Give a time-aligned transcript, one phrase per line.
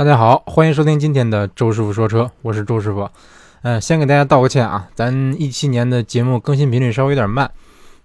[0.00, 3.06] 大家好，欢迎收听今天的周师傅说车，我是周师傅。
[3.60, 7.50] 嗯，先给大家道个歉啊，咱一七年的节目更新频率稍微有点慢。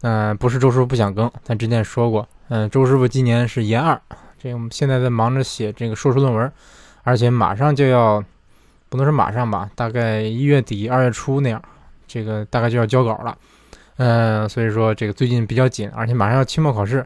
[0.02, 3.98] 嗯，不是周师傅不想更，咱之前说过，嗯，周师傅今年是研二，
[4.38, 6.52] 这个我们现在在忙着写这个硕士论文，
[7.04, 8.22] 而且马上就要，
[8.90, 11.62] 不能说马上吧，大概一月底二月初那样，
[12.06, 13.38] 这个大概就要交稿了。
[13.96, 17.06] 嗯，所以说这个最近比较紧，而且马上要期末考试，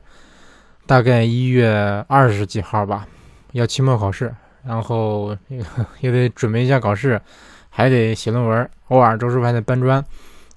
[0.88, 3.06] 大概一月二十几号吧，
[3.52, 4.34] 要期末考试。
[4.66, 5.36] 然后
[6.02, 7.20] 也得准备一下考试，
[7.70, 10.04] 还得写论文，偶尔周师傅还得搬砖，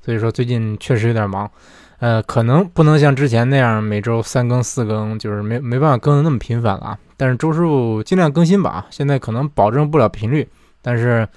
[0.05, 1.51] 所以说最近确实有点忙。
[1.99, 6.99] 呃，可能不能像之前那样每周三更四更，就是没没办法更的那么频繁了。
[7.17, 10.48] 但是周师傅尽量更新吧，现在可能保证不了频率，
[10.83, 11.29] 但是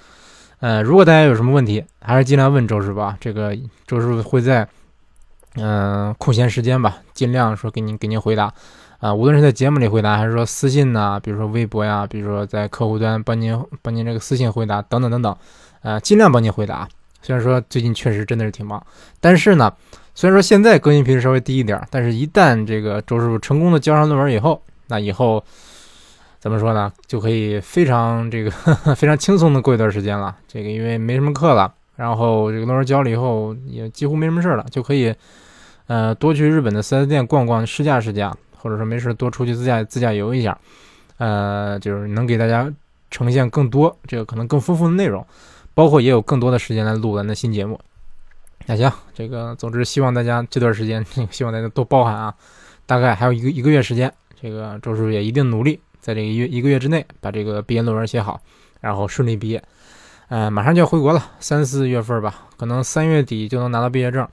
[0.62, 3.16] 呃，如果大家有什么问题，还是尽量问周师傅啊。
[3.22, 3.56] 这个
[3.86, 4.68] 周师傅会在
[5.58, 8.52] 嗯空闲时间吧，尽量说给您给您回答。
[9.00, 15.36] 啊，无论是在节目里回答，还是说私信呐，比如说微博呀，比如说在客户端帮您帮您这个私信回答等等等等，
[15.82, 16.88] 呃，尽量帮您回答。
[17.22, 18.82] 虽然说最近确实真的是挺忙，
[19.20, 19.74] 但是呢，
[20.14, 25.44] 虽然说现在更新频率稍微低一点，但是一旦这个周师傅成功的交上论文以后，那以后
[26.40, 28.52] 怎么说呢，就可以非常这个
[28.96, 30.36] 非常轻松的过一段时间了。
[30.48, 35.14] 这个因为没什么课了，然后这个论文交了以后也几乎没什么事了，就可以
[35.88, 38.36] 呃多去日本的 4S 店逛逛，试驾试驾。
[38.66, 40.58] 或者说没事多出去自驾自驾游一下，
[41.18, 42.68] 呃，就是能给大家
[43.12, 45.24] 呈现更多这个可能更丰富的内容，
[45.76, 47.80] 包括也有更多的时间来录咱的新节目。
[48.66, 52.34] 那行，这个总之希望大家这段时间，希望大家多包涵啊。
[52.88, 58.42] 大概还有一个一个月时间，这个周师傅也一定努力，在这个一月一个月之内把这个毕业论文写好，
[58.82, 59.62] 然后顺利毕业。
[60.30, 64.28] 呃，马上就要回国了，三四月份吧，可能三月底就能拿到毕业证，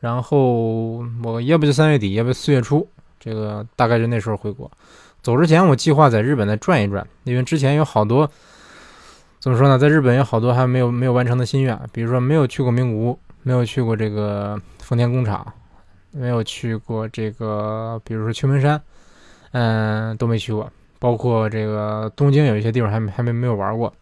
[0.00, 2.88] 然后我要不就三月底，要不四月初。
[3.20, 4.70] 这个大概就那时候回国，
[5.22, 8.30] 走之前我计划在日本再转一转，因为之前有好多
[9.40, 15.46] 怎么说呢，在日本有好多还没有没有完成的心愿，比如说没有去过名古屋，没有去过这个丰田工厂，
[16.10, 18.80] 没有去过这个，比如说秋名山，
[19.52, 23.92] 嗯，都没去过，包括这个东京有一些地方还还没没有玩过，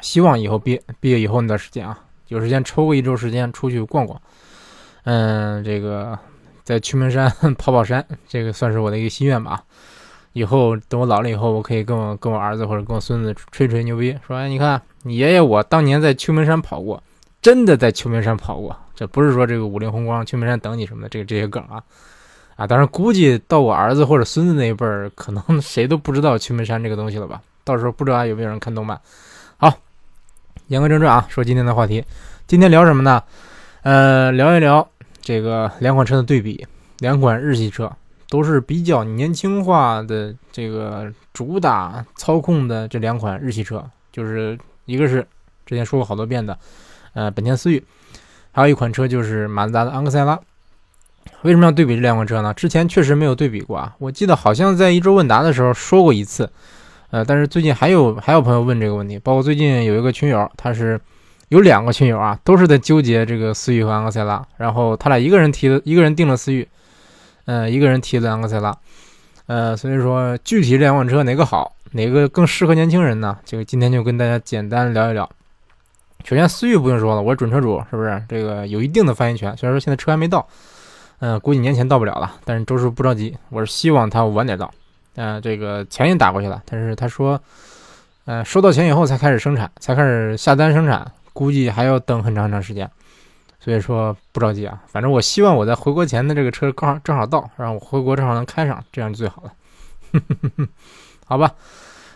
[0.00, 1.98] 希望以后毕毕业以后那段时间啊，
[2.28, 4.20] 有时间抽个一周时间出去逛逛，
[5.04, 6.18] 嗯，这个。
[6.68, 9.62] 在曲门山 跑跑山，这个算是我的一个心愿吧。
[10.34, 17.02] 以后等我老了以后，我可以跟我跟我儿子或者跟我孙子吹吹牛逼，说：“哎，你看你爷爷我当年在秋名山跑过，
[17.40, 18.76] 真的在秋名山跑过。
[18.94, 21.82] 这不是说这个五菱宏光秋名山等你什么的，这个这些梗啊
[22.56, 22.66] 啊！
[22.66, 27.40] 当然估计到我儿子或者孙子那一辈儿，可能 谁都不知道秋名山这个东西了吧？
[27.64, 29.00] 到时候不知道还有没有人看动漫。
[29.56, 29.72] 好，
[30.66, 32.04] 言归正传啊，说今天的话题，
[32.46, 33.22] 今天聊什么呢？
[33.84, 34.86] 呃，聊一聊。
[35.28, 36.66] 这个两款车的对比，
[37.00, 37.92] 两款日系车
[38.30, 45.20] 都是比较年轻化的，这个主打操控的这两款日系车，就是一个是
[45.66, 46.58] 之前说过好多遍的，
[47.12, 47.84] 呃，本田思域，
[48.52, 50.40] 还有一款车就是马自达的昂克赛拉。
[51.42, 52.54] 为什么要对比这两款车呢？
[52.54, 56.50] 之前确实没有对比过啊，我记得好像在一周问答的时候说过一次，
[57.10, 60.98] 呃，但是最近还有还有朋友问这个问题，包括最近有一个群友，他是。
[61.48, 66.68] 有两个群友啊，都是在纠结这个思域和昂克赛拉，然后他俩一个人提的，一个人定了思域，
[67.46, 68.76] 呃，一个人提了昂克赛拉，
[69.46, 73.38] 呃，所以说具体这两款车哪个好，哪个更适合年轻人呢？
[73.44, 75.28] 这个今天就跟大家简单聊一聊。
[76.24, 78.22] 首先思域不用说了，我是准车主，是不是？
[78.28, 79.56] 这个有一定的发言权。
[79.56, 80.46] 虽然说现在车还没到，
[81.20, 84.70] 嗯，估计年前到不了了，但是周叔不着急，我是希望他晚点到。
[85.14, 87.40] 嗯，这个钱也打过去了，但是他说，
[88.26, 91.10] 呃，收到钱以后才开始生产，才开始下单生产。
[91.38, 92.90] 估计还要等很长很长时间，
[93.60, 94.82] 所以说不着急啊。
[94.88, 99.52] 反正我希望我在回国前的这个车刚好正好到，然后我回国正好能开上，这样就最好了。
[101.26, 101.54] 好吧，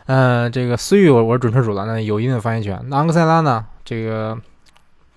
[0.06, 2.82] 嗯，这个思域我我是准车主了，那有一定的发言权。
[2.88, 3.64] 那昂克赛拉呢？
[3.84, 4.36] 这个，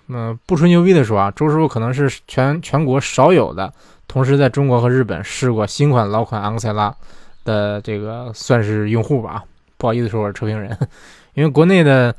[0.09, 3.73] 嗯，不吹牛逼的说啊，周师傅可能是全全国少有的，
[4.07, 6.95] 同时在中国和日本试过新款、老款昂克赛拉
[7.43, 9.43] 的这个算是用户吧。
[9.77, 10.77] 不好意思说我是车评人，
[11.33, 12.15] 因为国内的。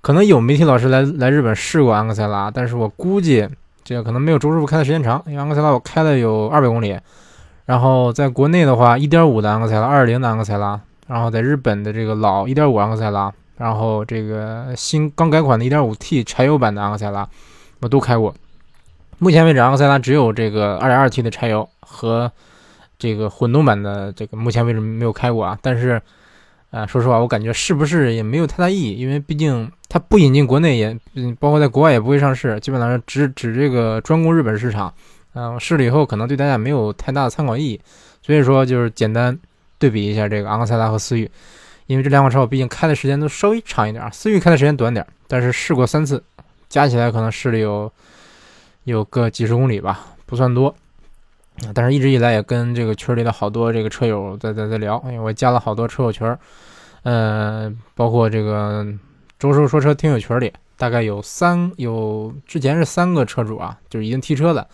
[0.00, 3.48] 可能有媒体老师来来日本试过昂克赛拉，但是我估计
[3.84, 5.22] 这个可能没有周师傅开的时间长。
[5.26, 6.98] 因为昂克赛拉我开了有二百公里，
[7.66, 17.28] 然后在国内的话，一点五的昂克赛拉，二零的昂克赛拉，然后在日本的这个老一点五昂克赛拉，然后这个新刚改款的一点五 T 柴油版的昂克赛拉，
[17.80, 18.34] 我都开过。
[19.18, 22.30] 目前为止，昂克赛拉只有这个二点二 T 的柴油和
[22.98, 25.58] 这个混动版的这个，目前为止没有开过啊。
[25.60, 26.00] 但是，
[26.70, 29.70] 啊，说实话，我感觉是不是也没有太大意义，因为毕竟。
[29.90, 30.94] 它不引进国内也，
[31.40, 34.92] 包括在国外也不会上市，基本上是只只这个专攻日本市场，
[35.32, 37.80] 嗯，试了以后可能对大家没有太大的参考意义，
[38.20, 39.34] 所以说就是简单
[39.78, 41.30] 对比一下这个昂克赛拉和思域，
[41.86, 46.22] 因为这两款车我毕竟开的时间都稍微长一点，思域开的时间短点，但是试过三次，
[46.68, 47.90] 加起来可能试了有
[48.84, 50.76] 有个几十公里吧，不算多。
[51.74, 56.36] 但是一直以来也跟这个群里的好多这个车友在在在聊，因为我加了好多车友群，
[57.02, 58.86] 呃，包括这个
[59.38, 64.66] 周叔说车听友群里，大概有三有之前是三个车主啊，就是已经提车的，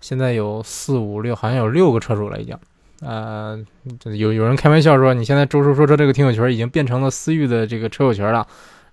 [0.00, 2.56] 现在有四五六，好像有六个车主了已经。
[3.00, 3.58] 呃，
[4.04, 8.46] 有有人开玩笑说，你现在周叔说车这个听友群已经变成了思域的这个车友群了，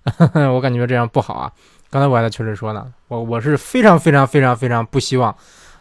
[0.54, 1.52] 我感觉这样不好啊。
[1.90, 5.34] 刚才我还在群里说呢，我我是非常非常非常非常不希望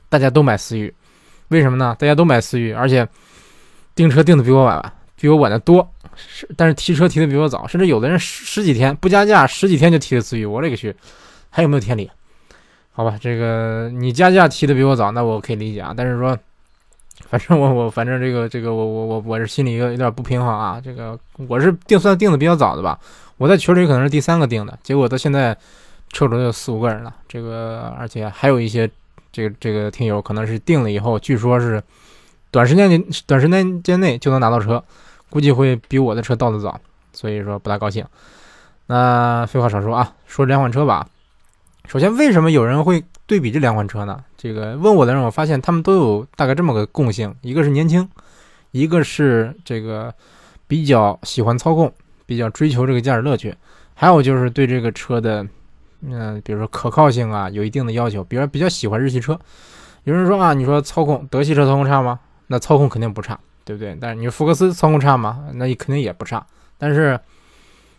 [0.10, 0.94] 大家都买思域。
[1.50, 1.96] 为什么呢？
[2.00, 3.08] 大家都买思域，而且
[3.94, 5.88] 订车订的比我晚，比我晚的多。
[6.16, 10.46] 是，但是提车提的比我早，甚至有的人十十几天不加价，十几天就提的思域。
[10.46, 10.96] 我勒个去，
[11.50, 12.10] 还有没有天理？
[12.92, 15.94] 好吧，这个你加价提的比我早，那我可以理解啊。
[15.96, 16.38] 但是说，
[17.30, 20.82] 反正我我反正这个这个我我我我是心里有有点不平衡啊。
[20.84, 22.98] 这个我是定算定的比较早的吧，
[23.38, 25.56] 我在群里可能是第三个定的，结果到现在
[26.12, 27.14] 车主有四五个人了。
[27.28, 28.90] 这个而且还有一些。
[29.36, 31.84] 这个这个听友可能是定了以后，据说是
[32.52, 32.98] 短时间内
[33.28, 34.82] 短时间间内就能拿到车，
[35.30, 36.80] 估计会比我的车到的早，
[37.12, 38.06] 所以说不大高兴。
[38.88, 41.06] 那废话少说啊，说两款车吧。
[41.86, 44.24] 首先，为什么有人会对比这两款车呢？
[44.38, 48.08] 这个问我的人，我发现他们都有大概这么个共性：一个是年轻，
[48.72, 50.14] 一个是这个
[50.66, 51.92] 比较喜欢操控，
[52.26, 53.54] 比较追求这个驾驶乐趣，
[53.96, 55.46] 还有就是对这个车的。
[56.10, 58.24] 嗯，比如说可靠性啊，有一定的要求。
[58.24, 59.40] 比如比较喜欢日系车，
[60.04, 62.19] 有人说啊，你说操控，德系车操控差吗？
[62.48, 63.98] 那操控肯定不差，对不对？
[64.00, 65.46] 但是你说福克斯操控差吗？
[65.54, 66.46] 那肯定也不差。
[66.78, 67.19] 但是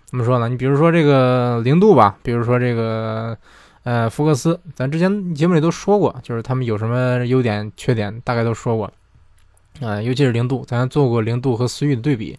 [0.05, 0.49] 怎么说呢？
[0.49, 3.37] 你比如说这个零度吧，比如说这个
[3.83, 8.93] 呃福克斯，咱之前节目里都说过，就是他们有什么优点、缺点，大概都说过。
[9.81, 12.39] 啊，尤其是零度，咱做过零度和思域的对比。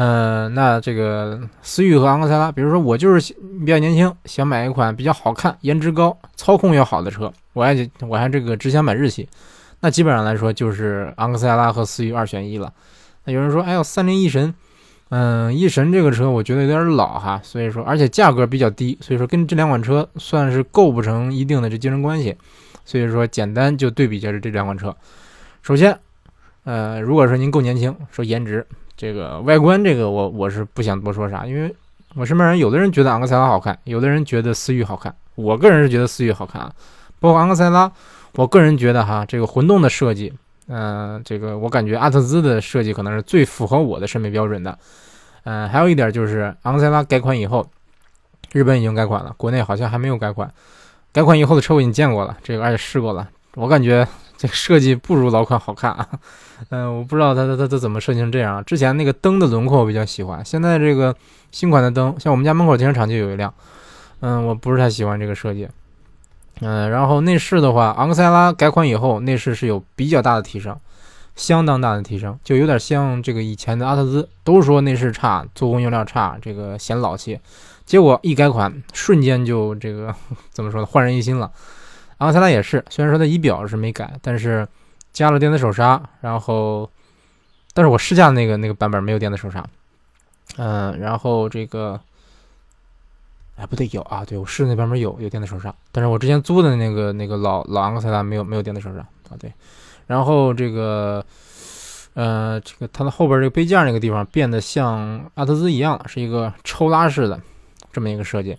[0.00, 9.28] 嗯，那这个思域和昂克赛拉，比如说我就是比较年轻，想买一款比较好看、颜值高、操控又好的车，我还我还这个只想买日系，
[9.80, 12.72] 那基本上来说就是昂克赛拉和思域二选一了。
[13.24, 14.54] 那有人说，哎呦，三菱翼神，
[15.08, 22.36] 嗯，翼神这个车我觉得有点老哈，所以说而且价格比较低，所以说跟这两款车算是构不成一定的这竞争关系，
[22.84, 24.96] 所以说简单就对比一下这两款车。
[25.60, 25.98] 首先，
[26.62, 28.64] 呃，如果说您够年轻，说颜值。
[28.98, 31.72] 这个外观，这个我我是不想多说啥，因为
[32.16, 36.72] 我身边人有的人觉得昂克赛拉好看，有的人觉得思域好看，我个人是觉得思域好看啊。
[37.20, 37.90] 包括昂克赛拉，
[38.34, 40.32] 我个人觉得哈，这个混动的设计，
[40.66, 44.76] 嗯，这个我感觉阿特兹的设计可能是最符合我的审美标准的。
[45.44, 47.64] 嗯，还有一点就是昂克赛拉改款以后，
[48.50, 50.52] 日本已经改款了，国内好像还没有改款。
[51.12, 54.04] 改款以后的车我已经见过了，这个而且试过了，我感觉。
[54.38, 56.08] 这设计不如老款好看啊，
[56.70, 58.64] 嗯，我不知道它它它它怎么设计成这样。
[58.64, 61.12] 之前那个灯的轮廓我比较喜欢，现在这个
[61.50, 63.52] 新款的灯，像我们家门口停车场就有一辆，
[64.20, 65.68] 嗯，我不是太喜欢这个设计。
[66.60, 70.78] 嗯，然后内饰的话，昂克赛拉改款以后，内饰是有比较大的提升，
[71.34, 77.40] 相当大的提升，就有点像这个以前的阿特兹，都说内饰差，做工用料差，这个显老气，
[77.84, 80.14] 结果一改款，瞬间就这个
[80.50, 81.50] 怎么说呢，焕然一新了。
[82.18, 84.66] 昂克赛拉也是，虽然说它仪表是没改，但是
[85.12, 86.88] 加了电子手刹，然后，
[87.74, 89.64] 但是我试驾的那个那个版本没有电子手刹，
[90.56, 92.00] 嗯，然后这个，
[93.56, 98.98] 哎，不对，有啊，对我试的那版本有有电子手刹，但是我之前租的那个那个老老昂克赛拉没有没有电子手刹。
[99.30, 99.52] 啊，对，
[100.06, 101.22] 然后这个，
[102.14, 107.38] 呃，这个它的后边这个杯架那个地方变得像阿特兹一样，是一个抽拉式的
[107.92, 108.56] 这么一个设计。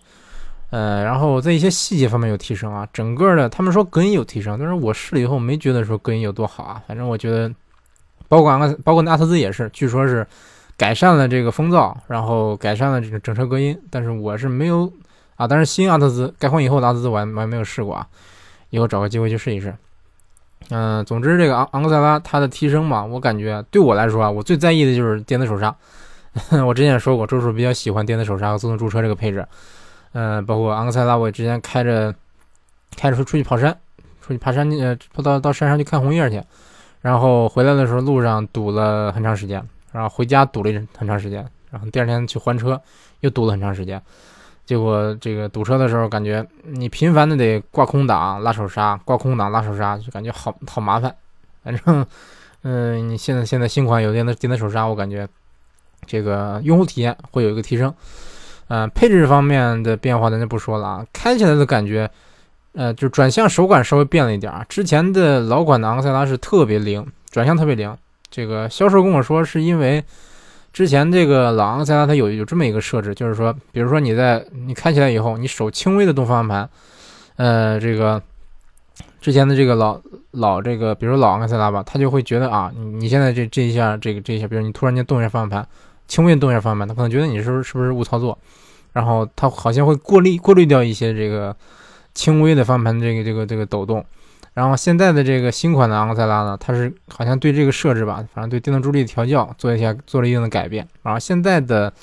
[0.72, 7.52] 呃，然后在一些细节方面有提升啊，整个的他们说隔音有提升，但是我试了以后没觉得说隔音有多好啊，反正我觉得，
[8.28, 10.26] 包括阿包括阿特兹也是，据说是
[10.78, 14.92] 改善了这个风噪，然后改善了这个整车隔音，但是我是没有
[15.38, 18.08] 啊，但是新阿特兹改款以后的阿特兹我还我还没有试过啊，
[18.70, 19.74] 以后找个机会去试一试。
[20.70, 25.76] 嗯，总之这个昂昂克赛拉它的提升嘛，我感觉对我来说啊，我最在意的就是电子手刹，
[26.64, 29.44] 我之前也说过，周叔比较喜欢电子手刹和自动驻车这个配置。
[30.14, 32.14] 嗯，包括昂克赛拉，我之前开着
[32.96, 33.78] 开着车出去跑山，
[34.22, 36.42] 出去爬山，呃，到到山上去看红叶去，
[37.02, 42.82] 然后回来的时候路上堵了很长时间，然后回家堵了很长时间，然后第二天去还车
[43.20, 44.02] 又堵了很长时间，
[44.66, 51.16] 结果这个堵车的时候感觉你频繁的得挂空挡拉手刹，挂空挡拉手刹，就感觉好好麻烦。
[51.64, 52.06] 反正，
[52.64, 55.28] 嗯，你现在现在新款有电的电子手刹，我感觉
[56.06, 57.94] 这个用户体验会有一个提升。
[58.70, 62.10] 呃，配置方面的变化咱就不说了啊，开起来的感觉，
[62.74, 64.66] 呃，就转向手感稍微变了一点儿。
[64.70, 67.94] 之前的老款的昂克赛拉是特别灵，转向特别灵。
[68.32, 70.04] 这个销售跟我说是因为
[70.72, 76.70] 之前这个老昂克赛拉它有有这么一个设置，就是说，比如说你在你开起来以后，你手轻微的动方向盘，
[77.38, 78.22] 呃，这个
[79.20, 80.00] 之前的这个老
[80.30, 85.68] 老这个，比如说老昂克赛拉吧，它就会觉得啊，你现在这这一下这个这一下，比如你突然间动一下方向盘，
[86.10, 88.38] 轻微动一下方向盘，他可能觉得你是不是是不是误操作，
[88.92, 91.56] 然后他好像会过滤过滤掉一些这个
[92.14, 94.04] 轻微的方向盘这个这个这个抖动。
[94.56, 100.86] 然后现在的这个新款的昂克赛拉呢，它是好像对这个设置吧，反正对电动助力的调教做一下做了一定的改变。
[101.04, 101.94] 然后现在的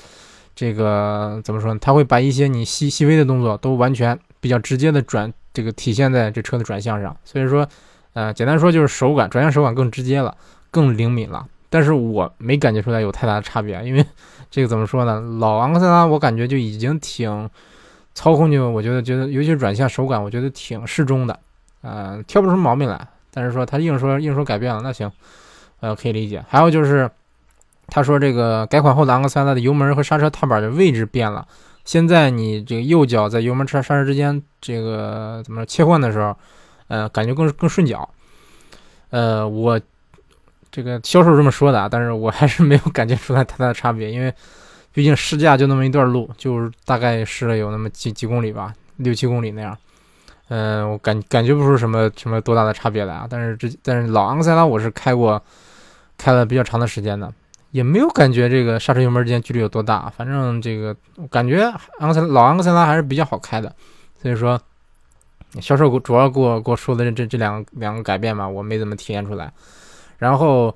[0.55, 1.79] 这个怎么说呢？
[1.79, 7.15] 它会把一些你细细微的动作都完全比较直接的转这个体现在这车的转向上。
[7.25, 7.67] 所以说，
[8.13, 10.35] 呃，简单说就是手感转向手感更直接了，
[10.71, 11.45] 更灵敏了。
[11.69, 14.05] 但是我没感觉出来有太大的差别，因为
[14.49, 15.19] 这个怎么说呢？
[15.39, 17.49] 老昂克赛拉我感觉就已经挺
[18.13, 21.39] 操控就我觉得觉得尤其是转向手感，我觉得挺适中的。
[21.81, 25.11] 呃，挑不出毛病来，但是说他硬说硬说改变了，那行，
[25.79, 26.43] 呃，可以理解。
[26.47, 27.09] 还有就是，
[27.87, 31.47] 他说这个改款后的昂克赛拉的油门和刹车踏板的位置变了，
[31.85, 36.35] 现在你这个右脚在油门车刹车之间这个怎么切换的时候，
[36.87, 38.09] 呃，感觉更更顺脚。
[39.11, 39.79] 呃，我
[40.71, 44.33] 这个销售这么说的啊，但是我还是没有感觉出来太大的差别，因为
[44.93, 49.77] 毕竟试驾就那么一段路，就是大概试了有那么几几公里吧，六七公里那样。
[50.49, 53.27] 嗯，我感感觉不出什么什么多大的差别来啊。
[53.29, 55.41] 但是这但是老昂克赛拉我是开过，
[56.17, 57.31] 开了比较长的时间的，
[57.71, 60.09] 也没有感觉这个刹车油门之间距离有多大。
[60.15, 60.95] 反正这个
[61.29, 61.63] 感觉
[61.99, 63.75] 昂克赛老昂克赛拉还是比较好开的。
[64.21, 64.59] 所以说，
[65.59, 69.51] 销售主要给我给我说的这这这两个两个改变嘛，我没怎么体验出来。
[70.17, 70.75] 然后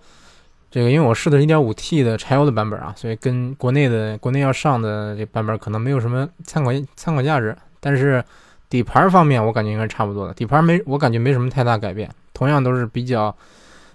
[0.69, 8.23] 这个因为我试的是 1.5T 的柴油的版本啊，所以跟国内的国内要上的这版本可能没有什么参考参考价值，但是。
[8.71, 10.33] 底盘方面，我感觉应该差不多的。
[10.33, 13.35] 底盘没，我感觉没什么太大改变，同样都是比较，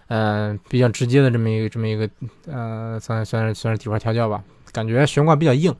[0.08, 2.06] 嗯，比较直接的这么一个这么一个，
[2.46, 4.44] 呃，算算是算是底盘调教吧。
[4.72, 5.74] 感觉悬挂比较硬，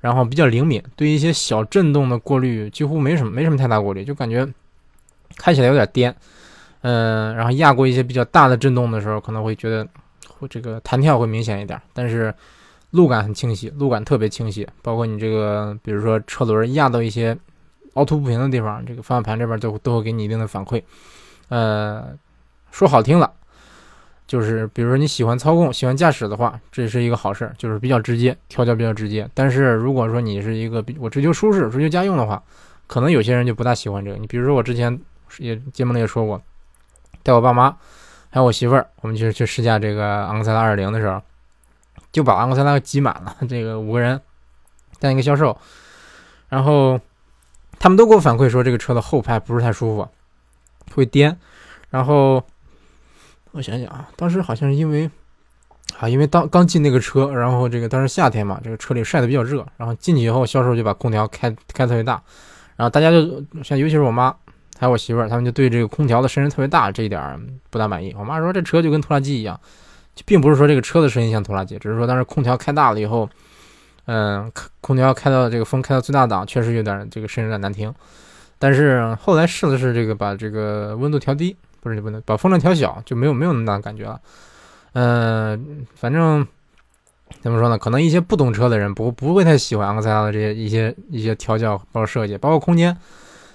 [0.00, 4.44] 然后比较灵敏，对一些小震动的过滤几乎没什么没什么太大过滤，就感觉
[5.36, 6.12] 开起来有点颠，
[6.82, 9.86] 嗯，然后压过一些比较大的震动的时候，可能会觉得
[10.28, 12.34] 会这个弹跳会明显一点，但是
[12.90, 17.36] 路感很清晰，路感特别清晰，包括你这个比如说车轮压到一些。
[17.94, 20.80] 凹凸不平的地方，这个方向盘这边都都会给你一定的反馈。
[21.48, 22.16] 呃，
[22.70, 23.28] 说好听了，
[24.28, 29.28] 就是比如说你喜欢操控、喜欢驾驶的话，这是一个好事，就是比较直接，调教比较直接。
[29.34, 32.40] 但是如果说你是一个我追求舒适、追求家用的话，
[32.86, 34.16] 可能有些人就不大喜欢这个。
[34.18, 34.96] 你比如说我之前
[35.38, 36.40] 也节目里也说过，
[37.22, 37.76] 带我爸妈
[38.30, 41.20] 还有我媳妇儿，我们去去试驾这个昂克赛拉2.0的时候，
[42.12, 44.20] 就把昂克赛拉挤满了，这个五个人
[44.98, 45.56] 带一个销售，
[46.48, 47.00] 然后。
[47.82, 50.06] 他们都给我反馈说，这个车的后排不是太舒服，
[50.94, 51.34] 会颠。
[51.88, 52.44] 然后
[53.52, 55.10] 我想想啊，当时好像是因为
[55.98, 59.66] 啊，因为当刚进那个车，然后这个当时夏天嘛，这个车里晒得比较热。
[59.78, 62.22] 然后进去以后，销售就把空调开开特别大，
[62.76, 64.36] 然后大家就像尤其是我妈
[64.80, 68.14] 还有我媳妇儿，他们就对这个空调的声音特别大这一点不大满意。
[68.18, 69.60] 我妈说这车就跟拖拉机一样，
[70.24, 73.28] 并不是说这个车的声音像拖拉机，只是说当时空调开大了以后。
[74.06, 77.94] 嗯，空调开到这个风开到最大档，确实有点这个声音有点难听。
[78.58, 84.20] 但是后来试的是这个把这个温度调低，不是不能把风量调小，就没有没有那么大的感觉了。
[84.94, 86.44] 嗯，反正
[87.40, 87.78] 怎么说呢？
[87.78, 92.96] 可能一些不懂车的人不不会太喜欢昂克赛拉的这些一些一些调教，包括设计，包括空间。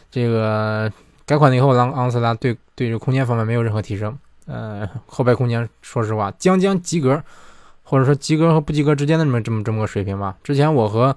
[0.09, 0.89] 这个
[1.25, 4.17] 改款了以后，昂昂克赛拉对对这空间方面没有任何提升。
[4.45, 7.23] 呃，后排空间说实话将将及格。
[7.87, 10.35] 或者说及格和不及格之间的这么这么这么个水平吧。
[10.43, 11.15] 之前我和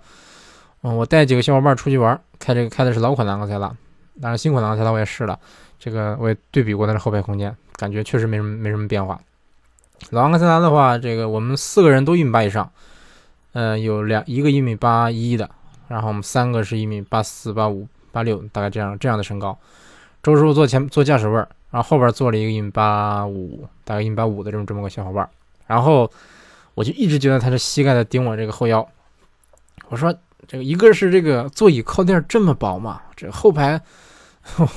[0.82, 3.74] 嗯我带几个小伙伴出去玩，开这个开的是老款的昂克赛拉，
[4.20, 5.40] 当然新款的昂克赛拉我也试了，
[5.78, 9.18] 这个我也对比过它的后排空间，感觉确实没什么没什么变化。
[10.10, 12.70] 老昂克赛拉的话，这个我们四个人都一米八以上，
[13.54, 15.48] 呃有两一个一米八一的，
[15.88, 19.58] 然后我们三个是一米八四八五八六，大概这样这样的身高。
[20.22, 21.36] 周师傅坐前坐驾驶位，
[21.70, 25.28] 然后后边坐了一个一米八五，大概一米八五的这么这么个小伙伴，
[25.66, 26.10] 然后。
[26.74, 28.88] 我就一直觉得他是膝盖在顶我这个后腰。
[29.88, 30.14] 我说
[30.46, 33.80] 这个一个是这个座椅靠垫这么薄嘛，这后排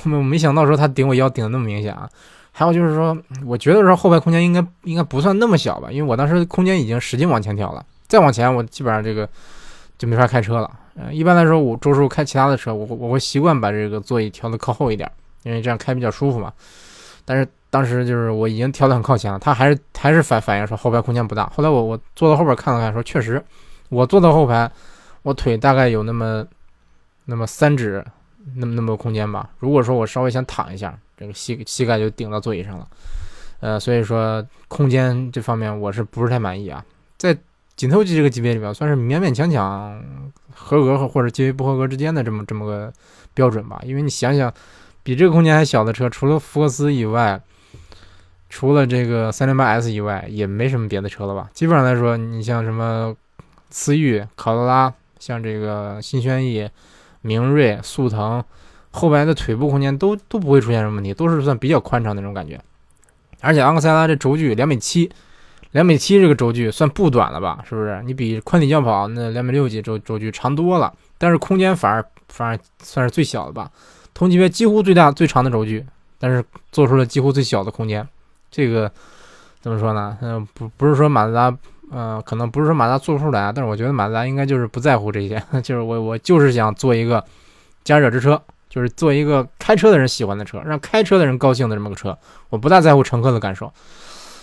[0.06, 2.10] 我没想到说他顶我腰顶的那么明显啊。
[2.50, 9.28] 还有就是说，我觉得说后排空间应该应该不算那么小吧，因为我当时空间已经使劲往前调了，再往前我基本上这个
[9.96, 10.68] 就没法开车了。
[10.96, 15.08] 嗯，一般来说我周师傅开其他的车，我我会习惯把这个座椅调的靠后一点，
[15.42, 16.52] 因为这样开比较舒服嘛。
[17.24, 17.48] 但是。
[17.72, 21.46] 当时就是我已经调得很靠前了，他还是还是反反映说后排空间不大。
[21.56, 23.42] 后来我我坐到后边看了看，说确实，
[23.88, 24.70] 我坐到后排，
[25.22, 26.46] 我腿大概有那么
[27.24, 28.04] 那么三指
[28.54, 29.48] 那么那么多空间吧。
[29.58, 32.86] 如果说我稍微想躺一下，这个膝膝盖就顶到座椅上了。
[33.60, 36.84] 呃，所以说空间这方面我是不是太满意啊？
[37.16, 37.34] 在
[37.74, 39.98] 紧凑级这个级别里边，算是勉勉强强
[40.54, 42.92] 合格和或者介于不合格之间的这么这么个
[43.32, 43.80] 标准吧。
[43.82, 44.52] 因为你想想，
[45.02, 47.40] 比这个空间还小的车，除了福克斯以外，
[48.48, 51.50] 除了这个三零八 S 以外，也没什么别的车了吧？
[51.52, 53.14] 基本上来说，你像什么
[53.70, 56.68] 思域、考罗拉，像这个新轩逸、
[57.20, 58.44] 明锐、速腾，
[58.90, 62.60] 后排的腿部空间都都不会出现什么问题，都是算比较宽敞那种感觉。
[63.40, 65.10] 而且昂克赛拉这轴距两米七。
[65.72, 67.64] 两米七这个轴距算不短了吧？
[67.66, 68.02] 是不是？
[68.04, 73.70] 你比宽体轿跑那两米六几轴轴距长多了，但是空间反而反而算是最小的吧？
[74.14, 75.84] 同级别几乎最大最长的轴距，
[76.18, 78.06] 但是做出了几乎最小的空间。
[78.50, 78.90] 这个
[79.60, 80.18] 怎么说呢？
[80.20, 81.56] 嗯，不不是说马自达，
[81.90, 87.24] 呃，可能不是说马自达做不出来，但是我觉得马自达应该就是不在乎这些， 就是我我就是想做一个
[87.84, 92.16] 加热之车，就是做一个开车的人喜欢的车，让开车的人高兴的这么个车，
[92.50, 93.72] 我不大在乎乘客的感受。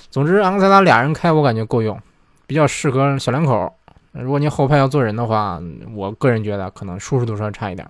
[0.09, 1.99] 总之，昂克赛拉俩人开我感觉够用，
[2.47, 3.71] 比较适合小两口。
[4.13, 5.61] 如果你后排要坐人的话，
[5.93, 7.87] 我个人觉得可能舒适度稍微差一点。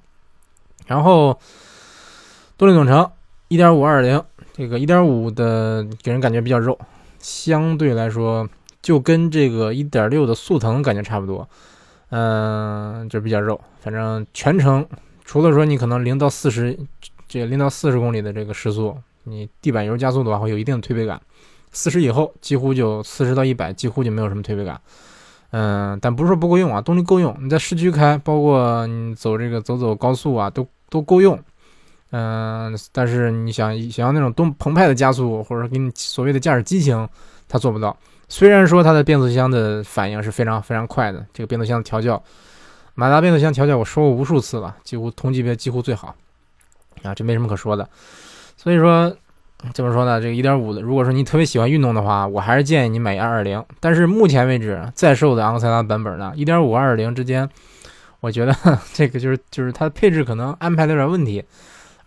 [0.86, 1.39] 然后
[2.60, 3.10] 动力总成
[3.48, 6.78] 1.5 2.0，这个1.5的给人感觉比较肉，
[7.18, 8.46] 相对来说
[8.82, 11.48] 就跟这个1.6的速腾感觉差不多，
[12.10, 13.62] 嗯，就比较肉。
[13.80, 14.86] 反正全程
[15.24, 16.78] 除了说你可能零到四十，
[17.30, 21.22] 这零到四十公里的这个时速，你地板油加速的话会有一定的推背感。
[21.72, 24.82] 四十以后，几乎就四十到一百，几乎就没有什么推背感。
[25.51, 27.34] 嗯，但不是说不够用啊，动力够用。
[27.39, 31.39] 你在市区开，包括你走这个走走高速啊，都都够用。
[32.12, 37.08] 嗯，但是你想想要那种动澎湃的加速，或者给你所谓的驾驶激情，
[37.48, 37.96] 它做不到。
[38.28, 42.22] 虽然说它的变速箱的反应是非常非常快的，这个变速箱的调教，
[42.96, 46.16] 马达变速箱调教我说过无数次了，几乎同级别几乎最好
[47.04, 47.88] 啊，这没什么可说的。
[48.58, 49.16] 所以说。
[49.74, 50.22] 怎么说呢？
[50.22, 53.62] 这个一点五的，如果说你特别喜欢运动的话，我还是建议你买二二零。
[53.82, 57.50] 但是目前为止在售的昂克赛拉版本呢，一点五二二零之间，
[58.22, 58.56] 我觉得
[58.94, 61.44] 这个就是就是它的配置可能安排的有点问题。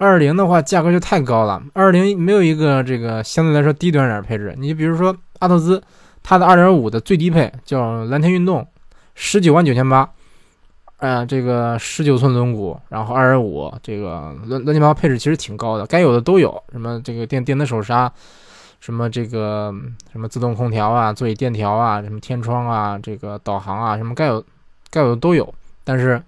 [0.02, 4.52] 二零的话价格就太高了，二二零没有一个这个相对来说低端点配置。
[4.58, 5.80] 你比如说阿特兹，
[6.22, 8.66] 它的二点五的最低配叫蓝天运动，
[9.14, 10.08] 十九万九千八。
[10.98, 16.62] 嗯，这个十九寸轮毂，然后二点五，这个乱乱七八糟配置其实挺高的，该有的都有。
[16.70, 18.12] 什么这个电电子手刹，
[18.80, 19.74] 什么这个
[20.12, 24.44] 什么自动空调啊，座椅电调啊，什么天窗啊，这个导航啊，什么该有
[24.90, 25.52] 该有的都有。
[25.84, 26.22] 但是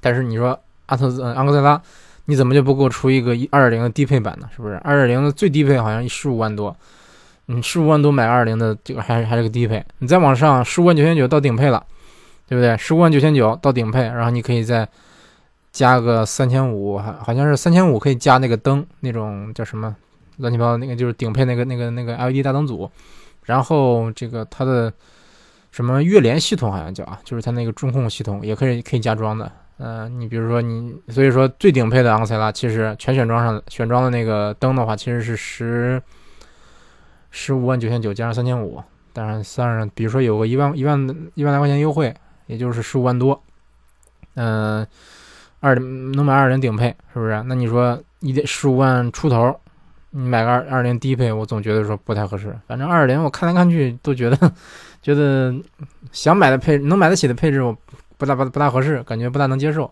[0.00, 1.80] 但是你说阿特兹、昂克赛拉，
[2.26, 4.48] 你怎么就不给我出一个一二点零的低配版呢？
[4.54, 4.74] 是不是？
[4.84, 6.76] 二点零的最低配好像十五万多，
[7.46, 11.82] 你十五万多买二点零的这个还还是个低配，你再往上十五万九千九到顶配了。
[12.48, 12.76] 对不对？
[12.76, 14.88] 十五万九千九到顶配，然后你可以再
[15.72, 19.96] 加个三千五，好好像是三千五可以加那个灯，那种叫什么
[20.36, 22.88] 乱七八糟那个就是顶配那个那个那个 LED 大灯组，
[23.46, 24.92] 然后这个它的
[25.72, 29.50] 什么月联系统好像叫啊，就是它那个中控系统也可以可以加装的。
[29.78, 36.02] 嗯，你比如说你，所以说最顶配的昂克赛拉其实全选装上选装的那个灯的话，其实是十
[37.30, 40.98] 十五万九千九加上三千五，当然算上比如说有个一万一万
[41.34, 42.14] 一万来块钱优惠。
[42.48, 43.42] 也就是十五万多，
[44.34, 44.86] 嗯，
[45.58, 47.42] 二能买二零顶配是不是？
[47.48, 49.52] 那你说一点十五万出头，
[50.10, 52.56] 你买个二二零低配，我总觉得说不太合适。
[52.68, 54.52] 反正二二零我看来看去都觉得，
[55.02, 55.52] 觉得
[56.12, 57.76] 想买的配能买得起的配置，我
[58.16, 59.90] 不大不不大合适，感觉不大能接受。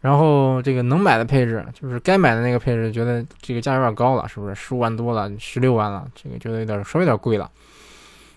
[0.00, 4.54] 然后这个能买的配置，就是该买的那个配置，觉得这个价有点高了，是不是？
[4.54, 7.50] 十五万多了，十六万了，这个觉得有点稍微有点贵了，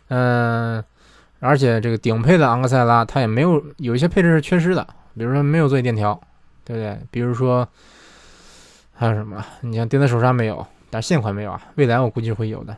[0.09, 0.83] 嗯。
[1.39, 6.19] 而且这个顶配的昂克赛拉，它也没有有一些配置是缺失的，比如说没有座椅电调，
[6.65, 6.99] 对不对？
[7.11, 7.67] 比如说
[8.91, 9.45] 还有什么？
[9.61, 12.75] 你像电子手刹没有，但现款没有啊，未来我估计会有的。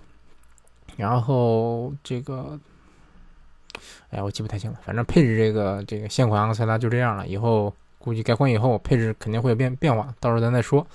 [0.98, 2.60] 然后这个，
[4.12, 7.28] 哎，我记不太清了，反正配置这个这个现款昂克赛拉就这样了。
[7.28, 10.86] 以后估计改款以后配置肯定会有变变化，到时候咱再说。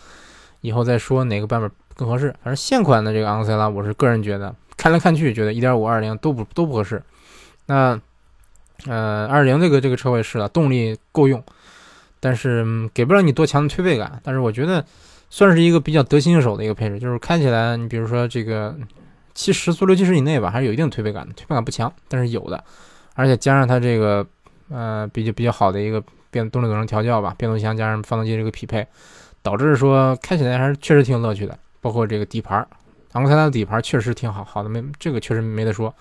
[0.62, 2.30] 以后再说哪个版本更合适。
[2.42, 7.02] 反正现款的这个昂克赛拉，我是个人觉得看来看去觉得1.5、2.0都不都不合适。
[7.66, 8.00] 那，
[8.86, 11.44] 呃，二零这个这个车我也试了，动力够用，
[12.18, 14.18] 但是给不了你多强的推背感。
[14.24, 14.82] 但是我觉得
[15.28, 18.74] 算是一个比较得心应手的一个配置，就是开起来，你比如说这个
[19.34, 22.64] 七十速六七十以内吧，还是有一定推背感的，推背感不强，但是有的。
[23.14, 24.26] 而且加上它这个
[24.68, 28.86] 呃比较比较好的一个变动力总成调教吧，变速箱加上发动机这个匹配，
[29.42, 31.58] 导致说开起来还是确实挺有乐趣的。
[31.80, 32.66] 包括这个底盘，
[33.12, 35.94] 昂克赛拉的底盘确实挺好，好的没这个确实没得说。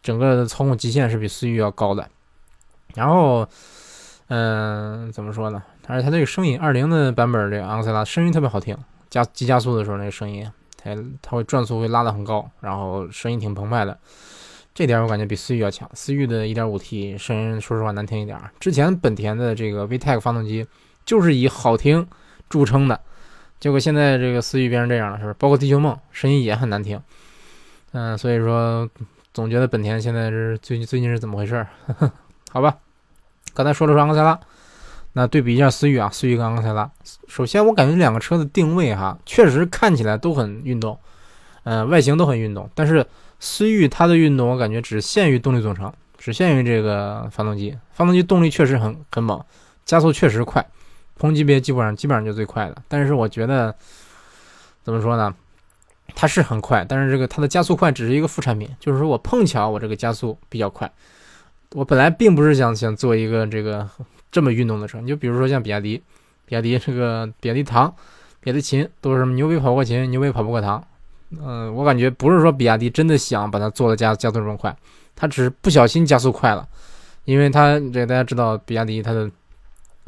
[0.00, 2.08] 整个的操控极限是比思域要高的，
[2.94, 3.44] 然后，
[4.28, 5.60] 嗯，怎么说呢？
[5.88, 8.76] 而且它这个声音，二零的版本这个昂克赛拉声音特别好听，
[9.10, 10.48] 加急加速的时候那个声音，
[10.80, 13.98] 它它会转速会拉得很高，然后声音挺澎湃的。
[14.76, 15.90] 这点我感觉比思域要强。
[15.94, 20.66] 思域的 1.5T 声音说实话难听一点，之前本田的这个 VTEC 发动机
[21.06, 22.06] 就是以好听
[22.50, 23.00] 著称的，
[23.58, 25.34] 结果现在这个思域变成这样了，是不是？
[25.38, 27.00] 包括地球梦声音也很难听。
[27.92, 28.86] 嗯，所以说
[29.32, 31.66] 总觉得本田现在是最近最近是怎么回事？
[32.52, 32.76] 好吧，
[33.54, 34.38] 刚才说的是昂克赛拉，
[35.14, 36.90] 那对比一下思域啊，思域跟昂克赛拉。
[37.28, 40.98] 首先我感觉这两个车的定位哈，确实看起来都很运动，
[41.64, 43.06] 嗯，外形都很运动，但是。
[43.38, 47.76] 思域它的运动，我感觉只限于动力总成，只限于这个发动机。
[47.92, 49.42] 发动机动力确实很很猛，
[49.84, 50.64] 加速确实快，
[51.18, 52.76] 同级别基本上基本上就最快的。
[52.88, 53.74] 但是我觉得
[54.82, 55.34] 怎么说呢？
[56.14, 60.90] 它是很快，但是这个它的加速快只是一个副产品，就是说我碰巧我这个加速比较快。
[61.72, 63.86] 我本来并不是想想做一个这个
[64.30, 66.00] 这么运动的车，你就比如说像比亚迪，
[66.46, 67.92] 比亚迪这个比亚迪唐、
[68.40, 70.82] 比亚迪秦都是什么牛逼跑不过秦，牛逼跑不过唐。
[71.30, 74.74] 嗯，我感觉不是说比亚迪真的想把它做的加加速这么快，
[75.16, 76.66] 它只是不小心加速快了，
[77.24, 79.28] 因为它这大家知道，比亚迪它的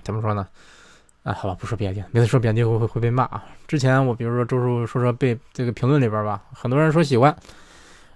[0.03, 0.47] 怎么说呢？
[1.25, 3.45] 啊，好吧，不说比亚迪，每次说比亚迪会会会被骂啊。
[3.67, 7.37] 之前我比如说周叔说说被这个评论里边吧，很多人说喜欢，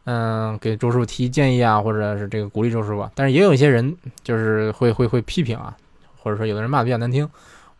[0.04, 5.76] 嗯，给周叔提建议啊，或者是这个鼓励周师傅，但是也有一些人就是会会会批评啊，
[6.16, 7.28] 或者说有的人骂的比较难听。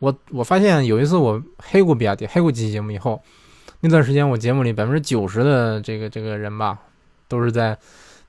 [0.01, 3.23] 我我发现有一次我黑过比亚迪，黑过几期节目以后。
[3.85, 6.79] 那段时间，我节目里百分之九十的这个这个人吧，
[7.27, 7.77] 都是在，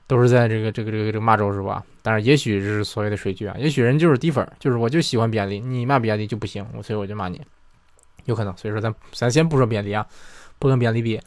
[0.08, 1.84] 都是在这个这个这个这个骂周师傅啊。
[2.02, 7.40] 但是也许是所谓的水军啊，也许人就是低粉，就是我就喜欢比亚迪，你骂比亚迪就不行，我所以我就骂你，
[8.26, 8.58] 有可能。
[8.58, 10.04] 所以说咱咱先不说比亚迪啊，
[10.58, 11.22] 不跟比亚迪比。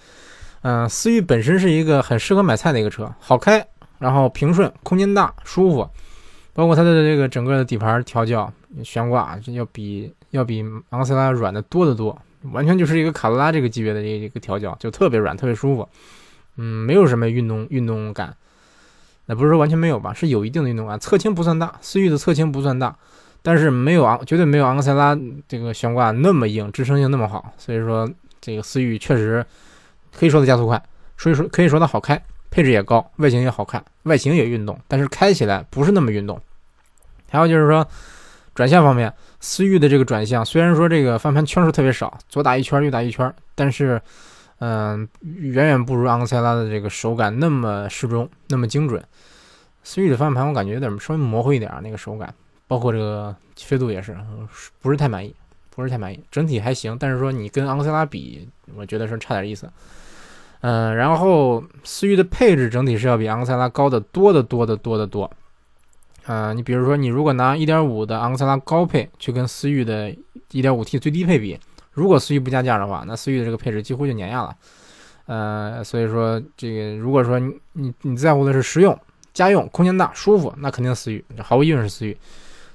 [0.62, 3.64] 嗯，思域本身是一个很适合买菜的一个车，好开，
[4.00, 5.88] 然后平顺，空间大，舒服，
[6.52, 12.20] 包括它的这个整个的底盘调教、悬挂，要比要比昂克赛拉软的多得多。
[12.52, 15.88] 完全就是一个卡罗拉这个级别的一个一个调教，就特别软，特别舒服，
[16.56, 18.36] 嗯，没有什么运动运动感。
[19.26, 20.98] 那不是说完全没有吧，是有一定的运动感。
[21.00, 22.96] 侧倾不算大，思域的侧倾不算大，
[23.42, 27.52] 但是没有昂，绝对没有昂克赛拉这个悬挂那么硬，支撑性那么好。
[27.58, 28.08] 所以说
[28.40, 29.44] 这个思域确实
[30.16, 30.80] 可以说它加速快，
[31.18, 36.40] 所以说可以说它好开，配置也高，外形也好看，外形也运动，但是开起来不是那么运动。
[37.28, 37.86] 还有就是说
[38.54, 39.12] 转向方面。
[39.40, 44.00] 思域的这个转向，虽然说这个翻盘圈数特别少，左打一圈右打一圈，但是，
[44.58, 49.02] 嗯，远远不如昂克赛拉的这个手感那么适中，那么精准。
[49.82, 52.34] 思域的翻盘我感觉有点稍微模糊一点，那个手感，
[52.66, 54.16] 包括这个飞度也是，
[54.80, 55.34] 不是太满意，
[55.70, 56.18] 不是太满意。
[56.30, 59.70] 整体还行，但是说你跟昂克赛拉比，我觉得是差点意思。
[60.62, 65.30] 嗯，然后思域的配置整体是要比昂克赛拉高的多得多得多得多。
[66.26, 70.12] 啊，你比如说，你如果拿1.5的昂克赛拉高配去跟思域的
[70.50, 71.56] 1.5T 最低配比，
[71.92, 74.56] 如果思域不加价的话，那思域的这个配置几乎就碾压了。
[75.26, 78.98] 呃，所以说这个如果说你你你在乎的是实用、
[79.32, 82.16] 家用、空间大、舒服，那肯定思域，毫无疑问是思域。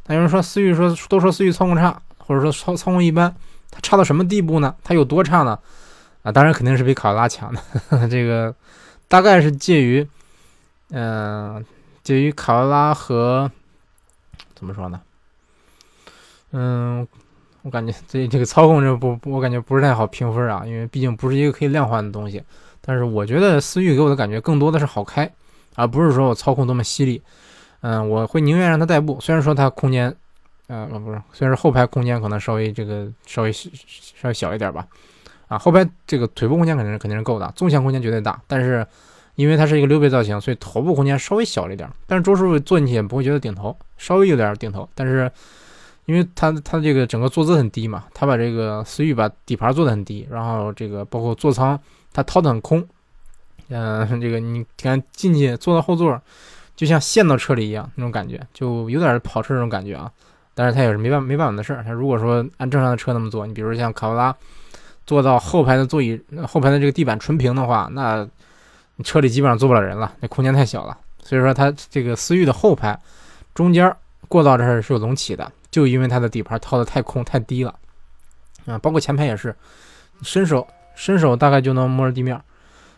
[0.04, 3.36] 但有人说思域说都说思域操控差，或者说操操控一般，
[3.70, 4.74] 它差到什么地步呢？
[4.82, 5.60] 它有多差呢？
[6.24, 7.62] 啊，当然肯定是比卡罗拉强的，
[8.08, 8.56] 这个
[9.10, 10.08] 大概是介于，
[10.92, 11.62] 嗯。
[12.04, 13.52] 介于卡罗拉和
[14.56, 15.02] 怎么说呢？
[16.52, 17.08] 嗯，
[17.62, 22.44] 我感觉这这个操控这不，我感觉不是太好评分啊，因为毕竟不是一个可以量化的东西。
[22.82, 25.32] 但是我觉得思域给我的感觉更多的是好开，
[25.76, 27.22] 而不是说我操控多么犀利。
[27.82, 30.14] 嗯，我会宁愿让它代步，虽然说它空间，
[30.68, 34.86] 呃，不是，虽然说后排空间可能稍微这个稍微稍微小一点吧，
[35.48, 38.86] 啊，后排这个腿部空间肯定是肯定是够的，纵向空间绝对大，但是。
[39.36, 41.90] 因为它是一个溜背造型，所以头部空间稍微小了一点。
[42.06, 44.88] 但是周师傅坐进去也不会觉得顶头，稍微有点顶头。
[44.94, 45.32] 但是，
[46.06, 51.80] 因为它它这个整个坐姿很低嘛，它把这个思域把底盘做的很低，然后这个包括座舱
[52.12, 52.86] 它掏的很空。
[53.70, 56.22] 嗯，这个你看进去坐到后座，
[56.76, 60.12] 就像陷到车里一样那种感觉，就有点跑车那种感觉啊。
[60.54, 61.84] 但是它也是没办没办法的事儿。
[61.84, 64.36] 它如果说按正常的车那么做，你比如像卡罗拉
[65.06, 68.28] 坐到后排的座椅后排的这个地板纯平的话，那。
[69.04, 73.00] 车里基本上坐不了人了，那空间太小了，所以说它这个思域的后排
[73.54, 73.94] 中间
[74.28, 77.76] 过道这儿是有隆起的，就因为它的底盘掏的太空太低了
[78.66, 79.56] 啊，包括前排也是，
[80.22, 82.40] 伸手伸手大概就能摸着地面，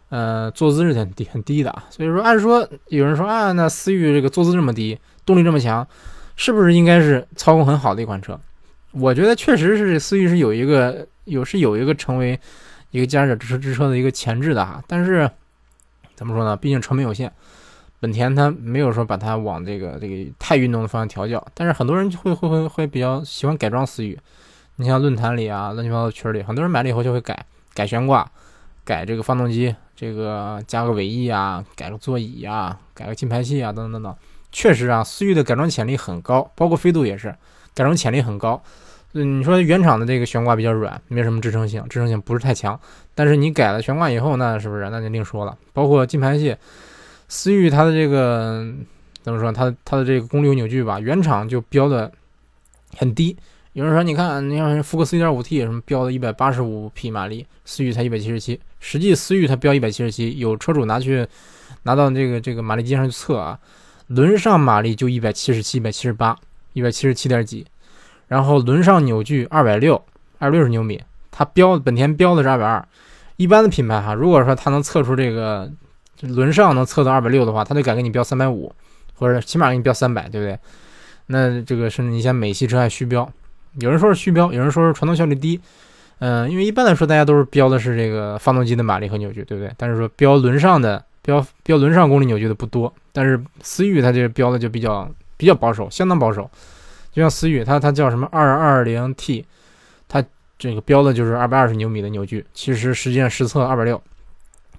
[0.09, 5.87] 呃，坐姿是很低很低的啊，所以说按说有人说啊，那思域这个坐姿这么低，动力这么强，
[6.35, 8.39] 是不是应该是操控很好的一款车？
[8.91, 12.39] 我觉得确实是思域是有一个有是有一个成为
[12.91, 15.29] 一个驾驶者支持之车的一个前置的哈，但是。
[16.15, 16.56] 怎么说呢？
[16.56, 17.32] 毕竟成本有限，
[17.99, 21.45] 本田它没有说把它往这个这个太运动的方向调教。
[21.54, 24.17] 但是很多人会会会会比较喜欢改装思域。
[24.76, 28.30] 你像论坛里啊，乱七八糟群里，很多人买了以后就会改改悬挂，
[28.84, 34.15] 改这个发动机，这个加个尾翼啊，改个座椅啊，改个进排气啊，等等等等。
[34.52, 37.30] 确实啊，思域的改装潜力很高，包括飞度也是
[37.73, 38.62] 改装潜力很高。
[39.13, 42.80] 嗯，你说原厂的这个悬挂比较软，没什么支撑性，支撑性不是太强。
[43.15, 45.56] 但是你改了悬挂以后，那是不是那就另说了？
[45.71, 46.56] 包括进排气，
[47.28, 48.65] 思域它的这个
[49.21, 49.52] 怎么说？
[49.52, 52.12] 它它的这个功率扭矩吧，原厂就标的
[52.97, 53.38] 很低。
[53.73, 58.60] 有人说，你看，你看福克斯 1.5T 什么标的185匹马力，思域才177。
[58.80, 61.28] 实际思域它标177，有车主拿去
[61.84, 63.60] 拿到这个这个马力机上去测啊，
[64.08, 66.36] 轮上马力就177、178、
[66.76, 67.65] 177点几。
[68.27, 69.95] 然后轮上扭矩二百六，
[70.39, 72.86] 二百六十牛米，它标本田标的是二百二。
[73.38, 75.69] 一般的品牌哈，如果说它能测出这个
[76.21, 78.73] 轮上能测到二百六的话，它就敢给你标三百五，
[79.15, 80.57] 或者起码给你标三百，对不对？
[81.27, 83.29] 那这个甚至你像美系车还虚标，
[83.79, 85.59] 有人说是虚标，有人说是传动效率低。
[86.19, 89.73] 嗯，因为一般来说大家都是标的是这个发动机的马力和扭矩，对不对？
[89.77, 96.49] 但是说标轮上的标标轮上功率扭矩的不多，但是思域它这个标的就比较比较保守，相当保守。
[97.13, 99.45] 就像思域，它它叫什么二二零 T，
[100.10, 100.21] 它
[100.58, 104.02] 这个标的就是二百二十牛米的扭矩，其实实际上实测二百六，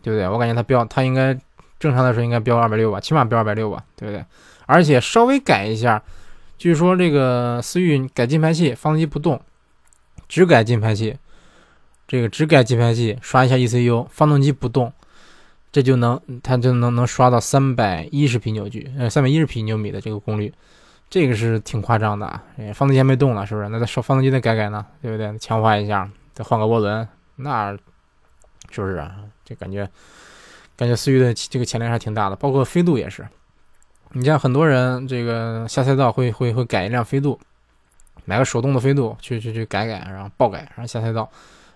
[0.02, 0.28] 对不对？
[0.28, 1.32] 我感觉它标它应该
[1.78, 4.24] 正常来说应该标二百六吧，起码标二百六吧，对不对？
[4.66, 6.02] 而且稍微改一下，
[6.58, 9.40] 据说这个思域改进排气，发动机不动，
[10.28, 11.16] 只改进排气，
[12.08, 14.92] 这个只改进排气，刷一下 ECU，发动机不动，
[15.70, 20.52] 这就能它就能能刷到三百一十匹扭矩，呃，三百一十匹牛米的这个功率。
[21.14, 22.42] 这个是挺夸张的啊！
[22.74, 23.68] 发动机还没动呢，是不是？
[23.68, 25.38] 那再说发动机再改改呢，对不对？
[25.38, 27.70] 强化一下，再换个涡轮，那
[28.68, 29.14] 是不是啊？
[29.44, 29.88] 这感觉，
[30.76, 32.34] 感觉思域的这个潜力还是挺大的。
[32.34, 33.24] 包括飞度也是，
[34.10, 37.38] 你像很多人这个下赛道会会会改一辆飞度，
[38.24, 41.30] 买个手动的飞度去去去改改，然后爆改，然后下赛道。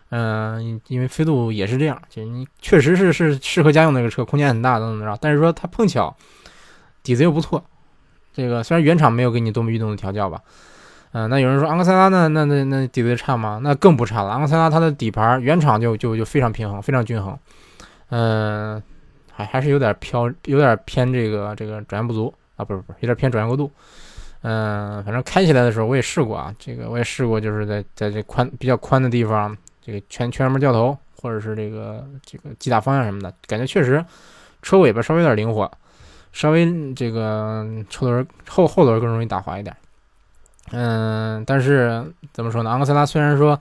[0.08, 5.16] 嗯，因为飞度也是这样，就你确实是是适合家用那个车，空间很大，等等着。
[5.20, 6.16] 但是说它碰巧
[7.04, 7.64] 底子又不错。
[8.38, 10.40] 这个虽然原厂没有给你多么运动的调教吧，
[11.10, 13.58] 嗯，那有人说昂克赛拉那那那那底子差吗？
[13.64, 14.30] 那更不差了。
[14.30, 17.36] 昂克赛拉它的底盘原厂就就就非常平衡，非常均衡，
[18.10, 18.80] 嗯，
[19.32, 23.68] 还还是有点飘，有点偏这个这个转向不足啊，不是不是，有点偏转向过度，
[24.42, 34.04] 嗯，反正开起来的时候我也试过啊，这个我也试过，就是在在这宽比较宽的地方，这个全全门掉头或者是这个这个击打方向什么的，感觉确实
[34.62, 35.68] 车尾巴稍微有点灵活。
[36.38, 39.76] 稍微这个车轮后后轮更容易打滑一点，
[40.70, 42.00] 嗯，但是
[42.32, 42.70] 怎么说呢？
[42.70, 43.60] 昂克赛拉虽然说，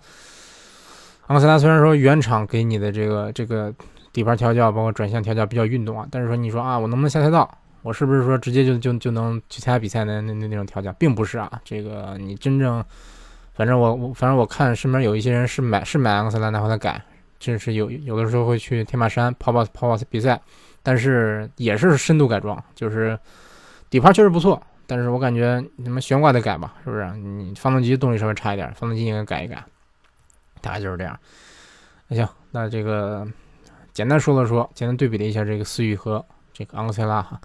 [1.26, 3.74] 昂克赛拉虽然说原厂给你的这个这个
[4.14, 7.50] 底盘调教，包括转向调教比较运动啊，但是说你说啊，我能不能下赛道？
[7.82, 11.52] 我是不是说直接就就就能去参加比赛的那那那种调教，并不是啊。
[11.64, 12.86] 这个你真正，
[13.56, 17.02] 反正我我反正我看身边有一些人是买是买昂克赛拉然后他改，
[17.40, 20.40] 这是有有的时候会去天马山跑跑跑跑比赛。
[20.88, 23.20] 但是也是深度改装，就是
[23.90, 27.06] 底盘确实不错，但是我感觉你们悬挂得改吧，是不是？
[27.18, 29.62] 你发动机动力稍微差一点，发动机应该改一改，
[30.62, 31.20] 大概就是这样。
[32.08, 33.28] 那行，那这个
[33.92, 37.38] 简单说了说，简单对比了一下这个思域和这个昂克赛拉哈。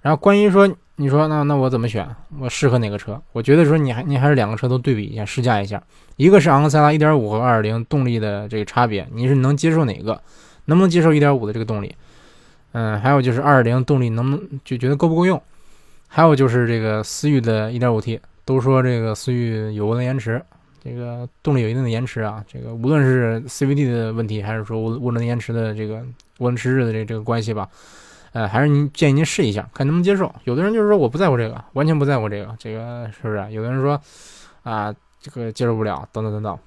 [0.00, 2.08] 然后关于说，你说那那我怎么选？
[2.38, 3.20] 我适合哪个车？
[3.32, 5.82] 我觉得说你还你还是两个车都对比一下，试驾一下。
[6.14, 10.22] 一个是昂克赛拉1.5和2.0动力的这个差别，你是能接受哪个？
[10.66, 11.92] 能不能接受1.5的这个动力？
[12.74, 15.40] 嗯，还有就是二点零动力能不能就觉得够不够用？
[16.08, 20.42] 还有就是这个思域的一点五 T，都说这个思域有涡轮延迟，
[20.82, 22.44] 这个动力有一定的延迟啊。
[22.48, 25.98] 这个无论是 CVT 的问题，还是说涡涡轮延迟的这个
[26.38, 27.68] 涡轮迟滞的这这个关系吧，
[28.32, 30.34] 呃，还是您建议您试一下，看能不能接受。
[30.42, 33.46] 有的人就是说我不在乎这个，完全不在乎这个，这个是不是？
[33.52, 34.00] 有的人说
[34.64, 36.58] 啊，这个接受不了，等等等等，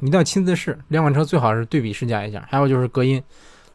[0.00, 0.76] 一定要亲自试。
[0.88, 2.44] 两款车最好是对比试驾一下。
[2.50, 3.22] 还有就是隔音。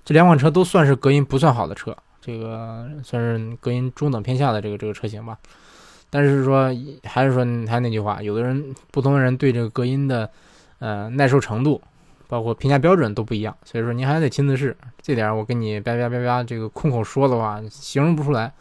[0.06, 5.38] 这两款车都算是隔音不算好的车，这个算是隔音中等偏下的这个这个车型吧。
[6.12, 6.68] 但是说
[7.04, 10.30] 还是说还那句话，有的人不同的人对这个隔音的
[10.78, 11.82] 呃耐受程度，
[12.28, 14.78] 包括评价标准都不一样，所以说您还得亲自试。
[15.02, 18.54] 这点我跟你叭叭叭叭这个空口说的话形容不出来。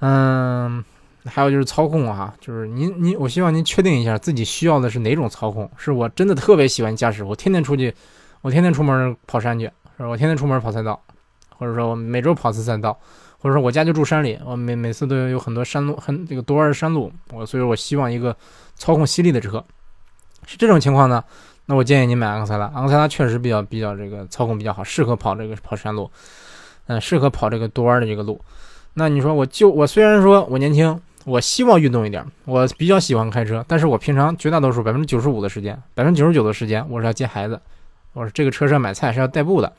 [0.00, 0.82] 嗯，
[1.26, 7.94] 还有就是操控哈，就是您您我希望您确定一下自己需要的是哪种操控，是我真的特别喜欢驾驶，我天天出去，
[8.40, 9.70] 我天天出门跑山去。
[10.04, 10.06] 是？
[10.06, 11.00] 我天天出门跑赛道，
[11.50, 12.98] 或者说我每周跑次赛道，
[13.38, 18.36] 或者说我家就住山里，我每每次都有很多山路，很这个多弯的山路，我所以我希望一个
[18.76, 19.64] 操控犀利的车。
[20.46, 21.24] 是这种情况呢，
[21.66, 22.66] 那我建议你买昂克赛拉。
[22.74, 26.10] 昂克赛拉确实比较比较这个操控比较好，适合跑这个跑山路，
[26.86, 28.40] 嗯，适合跑这个多弯的这个路。
[28.94, 37.60] 那你说我就我虽然说我年轻，我希望运动一点，我比较喜欢开车，但是我平常绝大多数百分之九十五的时间，百分之九十九的时间，我是要接孩子。
[38.16, 39.70] 我说这个车是要买菜，是要代步的，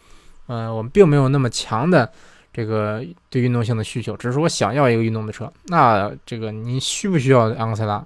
[0.45, 2.07] 嗯，我们并没有那么强的
[2.53, 5.51] 这个对运动性的需求，只是我想要一个运动的车。
[5.69, 8.05] 那这个您需不需要昂克赛拉？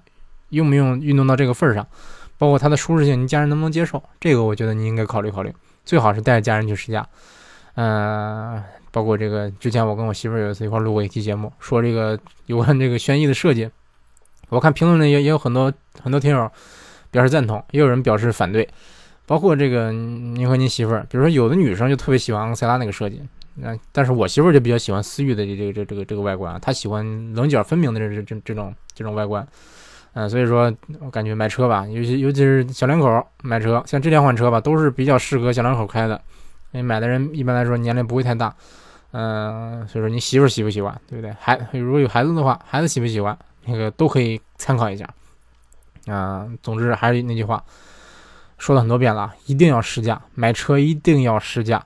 [0.49, 1.85] 用不用运动到这个份儿上？
[2.37, 4.01] 包括它的舒适性，您家人能不能接受？
[4.21, 7.05] 这个我觉得你应该考虑考虑，最好是带着家人去试驾。
[7.75, 13.69] 嗯，包括这个之前我跟我媳妇儿有一次一块录过一期节目，说这个有关这个轩逸的设计，
[14.49, 16.51] 我看评论里也也有很多很多听友
[17.11, 18.67] 表示赞同，也有人表示反对。
[19.31, 23.21] 包括这个您和您媳妇儿，比如说有的女生就特别喜欢昂克赛拉那个设计，
[23.61, 29.47] 嗯，但是我媳妇儿就比较喜欢思域的这这这这个这个外观，她喜欢棱角分明的这这这这种这种外观。
[30.15, 36.21] 嗯，所以说我感觉买车吧，尤其尤其是小两口买车，像这两款车吧，都是比较适合小两口开的。
[36.73, 38.53] 因为买的人一般来说年龄不会太大，
[39.11, 41.33] 嗯，所以说你媳妇儿喜不喜欢，对不对？
[41.39, 45.07] 孩如果有孩子的话，孩子喜不喜欢，那个都可以参考一下。
[46.07, 47.63] 啊，总之还是那句话，
[48.61, 51.83] 说了很多遍了，一定要试驾，买车一定要试驾。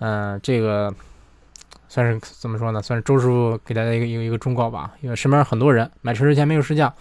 [0.00, 0.92] 嗯，这个
[1.88, 2.82] 算是怎么说呢？
[2.82, 4.90] 算是周师傅给大家一个一个一个忠告吧。
[5.00, 6.92] 因为身边很多人买车之前没有试驾。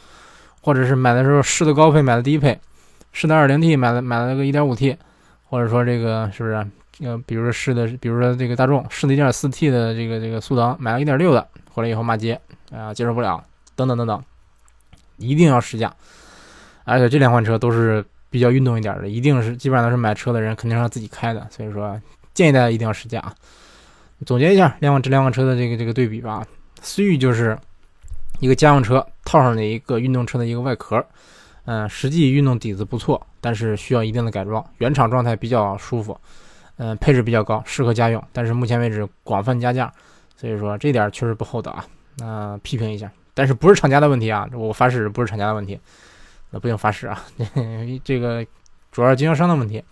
[0.59, 2.59] 或者是买的时候试的高配，买的低配，
[3.13, 4.97] 试的二零 T，买的买了个一点五 T，
[5.45, 6.55] 或者说这个是不是？
[6.99, 12.37] 呃，比如说试的，比如说这个大众试的一点四 T 的这个这个速腾，买了一点六的，回来以后骂街
[12.69, 13.41] 啊，接受不了，
[13.77, 14.21] 等等等等，
[15.15, 15.93] 一定要试驾。
[16.83, 18.03] 而且这两款车都是
[18.37, 21.99] 比较运动一点的，一定是基本上都是买车的人肯定让自己开的，所以说
[22.35, 23.33] 建议大家一定要试驾啊。
[24.25, 26.45] 总结一下两款这两款车的这个这个对比吧，
[26.81, 27.57] 思域就是。
[28.39, 31.03] 一个家用车套上的一个运动车的一个外壳，
[31.65, 34.63] 嗯，实际运动底子不错，但是需要一定的改装。
[34.77, 36.15] 原厂状态比较舒服，
[36.75, 38.23] 嗯，配置比较高，适合家用。
[38.31, 39.91] 但是目前为止广泛加价，
[40.35, 41.83] 所以说这点确实不厚道啊。
[42.19, 44.47] 那批评一下，但是不是厂家的问题啊？
[44.53, 45.79] 我发誓不是厂家的问题，
[46.51, 47.23] 那不用发誓啊。
[48.03, 48.45] 这个
[48.91, 49.83] 主要是经销商的问题，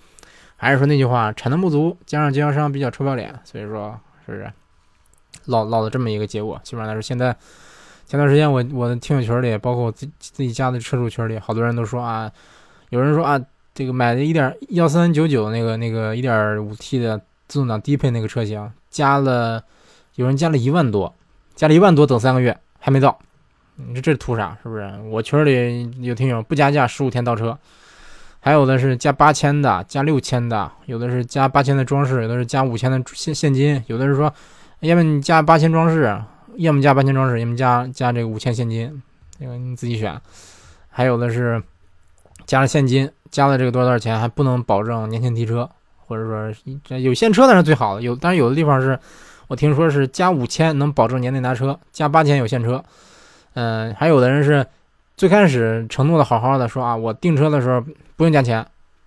[0.56, 4.52] 还是说那句话，产能不足，加上经销商比较臭不要脸，所以说是不是
[5.46, 6.60] 落落的这么一个结果？
[6.64, 7.36] 基本上来说现在。
[8.08, 12.32] 前段时间，我我的听友群里，包括我自自己家的车主群里，好多人都说啊，
[12.90, 13.42] 有人说啊，
[13.74, 19.64] 这个买的一点幺三九九那个那个一点五 T 的自动挡低配那个车型，加了，
[20.18, 21.16] 有人加了一万多，
[21.56, 23.18] 加了一万多，等三个月还没到，
[23.76, 24.58] 你说这图啥？
[24.62, 24.92] 是不是？
[25.10, 27.58] 我群里有听友不加价十五天到车，
[28.40, 34.34] 还有的是加八千的，加六千的，有的是加八千的装饰，有的是加五千的现现金，有的是说，
[34.80, 36.22] 要么你加八千装饰。
[36.58, 39.04] 要么加八千装饰，要么加加这个五千现金，
[39.38, 40.18] 这个你自己选。
[40.88, 41.62] 还有的是
[42.46, 48.02] 加了现金，加了这个多少多少钱，还不能保证年前提车，或者说有现车那是最好的。
[48.02, 48.98] 有，但是有的地方是
[49.50, 52.82] 我听说是加五千能保证年内拿车，加八千有现车。
[53.56, 54.66] 嗯，还有的人是
[55.18, 57.84] 最开始承诺的好好的说啊，我订车的时候
[58.16, 58.66] 不用加钱，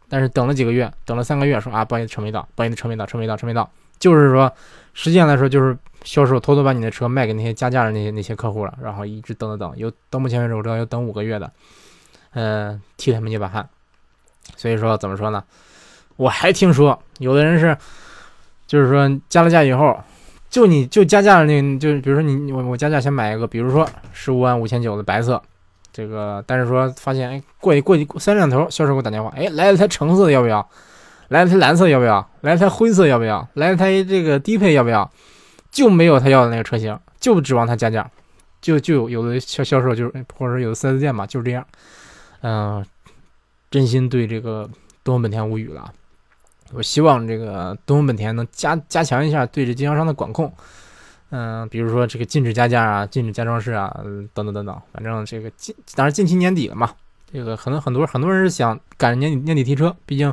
[0.08, 4.52] 但是等了几个月，等了三个月说啊，不好意思车没到，不好意思车没到，车没到，车没到，就是说
[4.92, 5.74] 实际上来说就是。
[6.04, 11.50] 销售偷偷把你的车卖给那些加价的那些那些客户了，然后一直等等等，有到目前为止我知道要等五个月的，
[12.34, 13.68] 嗯，替他们捏把汗。
[14.56, 15.42] 所以说怎么说呢？
[16.14, 17.76] 我还听说有的人是，
[18.64, 20.00] 就是说加了价以后，
[20.50, 25.40] 就你就加价那，就比如说你我我加价先买一个，比如说十五万五千九的白色，
[25.92, 30.66] 这个但是说发现哎过一过一三两头，销售给我打电话，哎来了台橙色的要不要？
[31.28, 32.26] 来了台蓝色要不要？
[32.40, 33.46] 来了台灰色要不要？
[33.54, 35.11] 来了台这个低配要不要？
[35.70, 38.11] 就没有他要的那个车型，就指望他加价，
[38.62, 41.66] 就就有有的销销售就是，或者说有的 4S 店嘛就是这样，
[42.40, 42.82] 嗯，
[43.70, 44.70] 真心对这个
[45.04, 45.92] 东风本田无语了。
[46.72, 50.52] 我希望这个东风本田能加加强一下对这经销商的管控，
[51.31, 53.94] 嗯，比如说这个禁止加价啊，禁止加装饰啊，
[54.35, 56.92] 等等等等，反正这个近，当然近期年底了嘛，
[57.33, 60.33] 这个可能很多很多人是想赶着年底年底提车，毕竟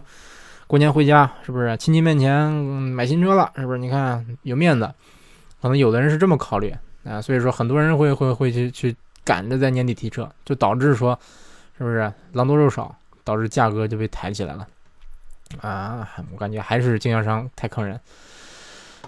[0.68, 3.78] 过年回家是不是亲戚面前买新车了，是不是？
[3.78, 4.92] 你看有面子。
[5.62, 6.72] 可能有的人是这么考虑
[7.04, 11.18] 啊，所以说很多人会会会去去赶着在年底提车，就导致说，
[11.76, 14.68] 是不是狼多肉少，导致价格就被抬起来了
[15.62, 16.08] 啊？
[16.32, 18.00] 我感觉还是经销商太坑人。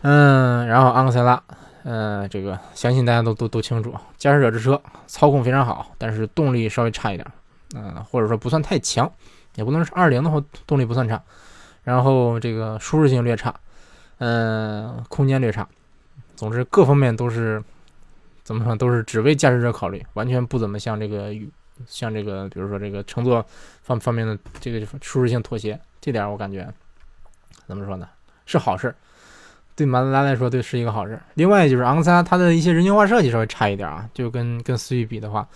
[0.01, 1.41] 嗯，然后昂克赛拉，
[1.83, 7.25] 嗯，这个相信大家都都都清楚，驾驶者之车，操控非常好，但是动力稍微差一点，
[7.75, 9.11] 嗯，或者说不算太强，
[9.55, 11.21] 也不能是二零的话动力不算差，
[11.83, 13.53] 然后这个舒适性略差，
[14.19, 15.67] 嗯，空间略差。
[16.35, 17.63] 总之，各方面都是
[18.43, 21.33] 怎么说，都是只为驾驶者考虑，完全不怎么像这个
[21.87, 23.43] 像这个，比如说这个乘坐
[23.81, 26.67] 方方面的这个舒适性妥协，这点我感觉
[27.65, 28.07] 怎么说呢，
[28.45, 28.93] 是好事，
[29.75, 31.19] 对马自达来说，对是一个好事。
[31.33, 35.47] 另外就是昂克赛拉它的一些人性化设计稍微差一点啊，就跟跟思域比的话，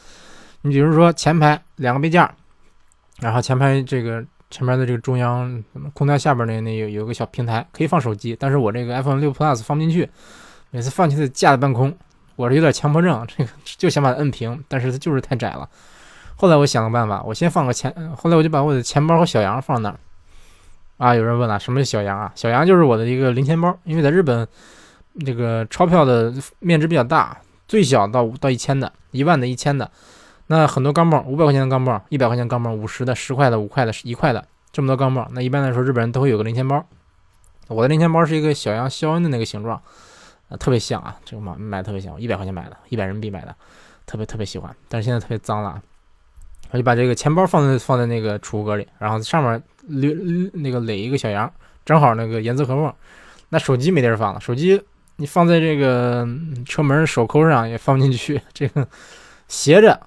[0.61, 2.33] 你比如说前排两个杯架，
[3.19, 5.63] 然后前排这个前面的这个中央
[5.93, 10.09] 空调下边那那有有个小平台可以放手机，但是我这个 iPhone 六 Plus 放不进去。
[10.73, 11.93] 每次放进去架在半空，
[12.37, 15.69] 我是有点强迫症，这个就想把它摁平，但是它就是太窄了。
[16.37, 19.99] 后来我想个办法，我先放个钱，后来我就把我的钱包和小羊放那儿。
[21.01, 22.31] 啊，有人问了，什么是小羊啊？
[22.35, 24.47] 小羊就是我的一个零钱包，因为在日本，
[25.25, 27.35] 这个钞票的面值比较大，
[27.67, 29.89] 最小到到一千的，一万的，一千的，
[30.45, 36.85] 那很多钢镚，五百块钱的钢镚，一百块钱钢镚，五十的，十块的，五块的，一块的，这么多钢镚，那一般来说日本人都会有个零钱包。
[37.67, 39.81] 我的零钱包是一个小羊肖恩的那个形状，
[40.49, 43.55] 啊，特别像啊，这个买买特别像，一百块钱买的，一百人民币买的，
[44.05, 45.81] 特别特别喜欢，但是现在特别脏了。
[46.71, 50.13] 我就把这个钱包放在放在那个储物格里，然后上面垒
[50.53, 51.51] 那个垒一个小羊，
[51.83, 52.93] 正好那个严丝合缝。
[53.49, 54.81] 那手机没地儿放了，手机
[55.17, 56.25] 你放在这个
[56.65, 58.87] 车门手扣上也放不进去，这个
[59.49, 59.99] 斜着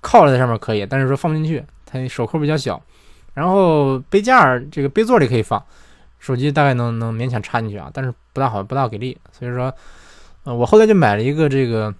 [0.00, 2.82] 靠在上面可以，但是说放不进去，它手扣比较小。
[3.34, 5.64] 然后杯架这个杯座里可以放，
[6.18, 9.16] 手机大概能能勉强插进去啊，但是不大好，不大给力。
[9.30, 9.72] 所以说，
[10.42, 11.94] 呃，我后来就买了一个这个。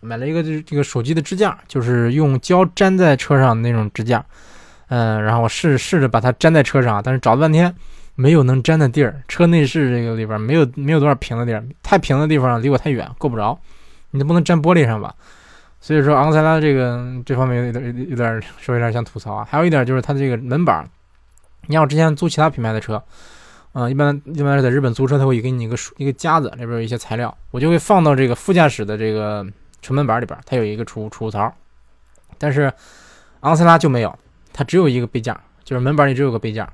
[0.00, 4.24] 买了一个这这个手机的支架，就是用胶粘在车上那种支架，
[4.88, 7.74] 嗯，然后我试试着把它粘在车上，但是找了半天
[8.14, 13.58] 没有能粘的地儿，车内饰这个里边没有没有多少平的地儿，太平的地方离我太远，够不着，
[14.12, 15.14] 你不能粘玻璃上吧？
[15.80, 19.46] 所以说昂克赛拉这个这方面有点有点说有点想吐槽啊。
[19.50, 20.88] 还有一点就是它的这个门板，
[21.66, 23.02] 你像我之前租其他品牌的车，
[23.72, 29.44] 嗯，一般一般是在日本租车，他会给你一个一个夹子，里边有一些材料，我就会放到这个副驾驶的这个。
[29.80, 31.52] 车门板里边，它有一个储储物槽，
[32.38, 32.72] 但是
[33.40, 34.18] 昂克赛拉就没有，
[34.52, 36.68] 它只有一个杯架，就是门板里只有个杯架。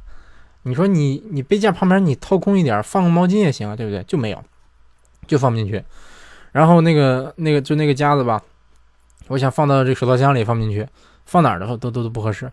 [0.62, 4.02] 你说你你杯架旁边你掏空一点，放个毛巾也行啊，对不对？
[4.04, 4.42] 就没有，
[5.26, 5.84] 就放不进去。
[6.52, 8.40] 然后那个那个就那个夹子吧，
[9.28, 10.88] 我想放到这个手套箱里放不进去，
[11.26, 12.50] 放哪儿的话都都都不合适。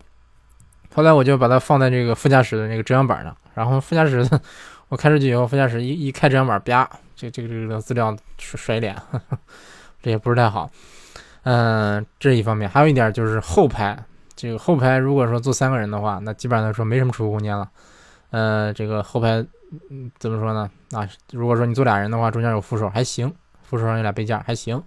[0.94, 4.28] 后来我就把它放在这个副驾驶的那个遮阳板上，然后副驾驶
[4.88, 6.86] 我开出去以后，副驾驶一一开遮阳板，啪，
[7.16, 8.94] 这这个这个资料甩脸。
[10.02, 10.68] 这也不是太好，
[11.44, 13.96] 嗯，这一方面，还有一点就是后排，
[14.34, 17.70] 这个后排如果说坐三个人的话，那基本上来说没什么储物空间了，
[18.30, 19.46] 呃，这个后排
[20.18, 20.68] 怎么说呢？
[20.90, 23.32] 啊，如果说你坐俩人的话，中间有扶手还行，
[23.62, 24.82] 扶手上有俩杯架还行，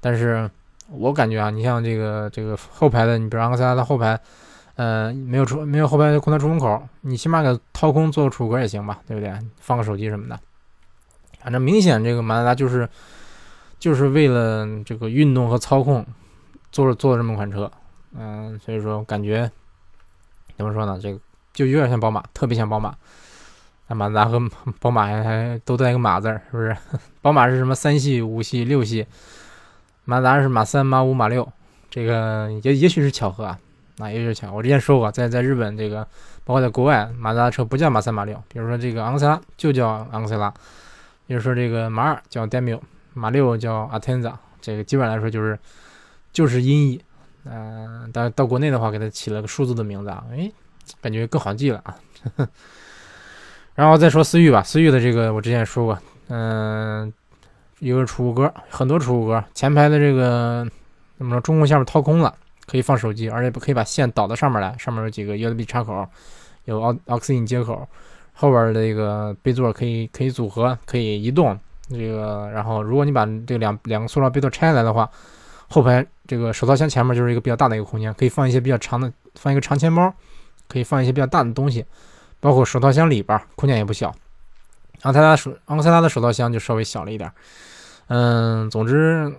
[0.00, 0.50] 但是
[0.90, 4.20] 我感觉啊，你像这个这个后排的，你比如昂克赛拉的后排，
[4.76, 9.32] 呃，没有出没有后排的空调出风口，你起码给掏空做个储物格也行吧，对不对？
[9.56, 10.38] 放个手机什么的，
[11.42, 12.86] 反正明显这个马自达就是。
[13.78, 16.04] 就是为了这个运动和操控，
[16.72, 17.70] 做做了这么款车，
[18.16, 19.50] 嗯，所以说感觉
[20.56, 20.98] 怎么说呢？
[21.00, 21.18] 这个
[21.52, 22.94] 就有点像宝马，特别像宝马。
[23.86, 24.38] 那马自达和
[24.80, 26.76] 宝马还还都带一个马字儿，是不是？
[27.22, 29.06] 宝马是什么三系、五系、六系，
[30.04, 31.50] 马自达是马三、马五、马六。
[31.88, 33.58] 这个也也许是巧合啊，
[33.96, 34.52] 那也许是巧。
[34.52, 36.06] 我之前说过，在在日本这个，
[36.44, 40.52] 包括在国外，马自达车不叫马三、马六，比如说这个昂克赛拉就叫昂克赛拉，
[41.26, 42.80] 比如说这个马二叫 Demio。
[43.18, 45.58] 马六叫 Atenza，这个基本来说就是
[46.32, 47.02] 就是音译，
[47.44, 50.50] 嗯，但到国内的话，给它起了个数字的名字啊，哎，
[51.00, 51.96] 感觉更好记了啊。
[53.74, 55.98] 然后再说思域吧，思域的这个我之前也说过，
[56.28, 57.12] 嗯，
[57.80, 60.66] 一个储物格，很多储物格，前排的这个
[61.16, 62.34] 怎么说，中控下面掏空了，
[62.66, 66.06] 可以放手机，而且不可以把线导到上面来，上面有几个 USB 插口，
[66.64, 67.88] 有 Auxin 接口，
[68.32, 71.58] 后边的这个杯座可以可以组合，可以移动。
[71.90, 75.08] 这个，然后如果你把这两两个塑料杯都拆下来的话，
[75.68, 80.12] 后排这个手套箱前面就是一个比较大的一个空间，可以放一些比较长的，放一个长钱包，
[80.68, 81.84] 可以放一些比较大的东西，
[82.40, 84.14] 包括手套箱里边空间也不小。
[85.02, 87.30] 昂克赛拉手昂克赛拉的手套箱就稍微小了一点。
[88.08, 89.32] 嗯，总之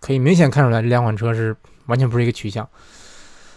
[0.00, 1.54] 可以明显看出来这两款车是
[1.86, 2.66] 完全不是一个取向。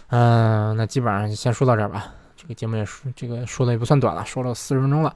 [0.08, 2.12] 嗯，那基本上先说到这儿吧。
[2.36, 5.14] 这个节目也说这个说的也不算短了，说了四十分钟了。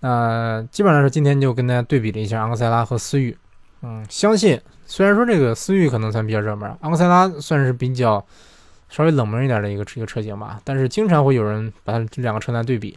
[0.00, 3.36] 那基本上是今天就跟大家对比了一下昂克赛拉和思域，
[3.82, 8.24] 嗯，相信虽然说这个思域可能算比较热门，昂克赛拉算是比较
[8.88, 12.96] 稍微冷门一点的一个一个车型吧，但是经常会有人把它这两个车来对比，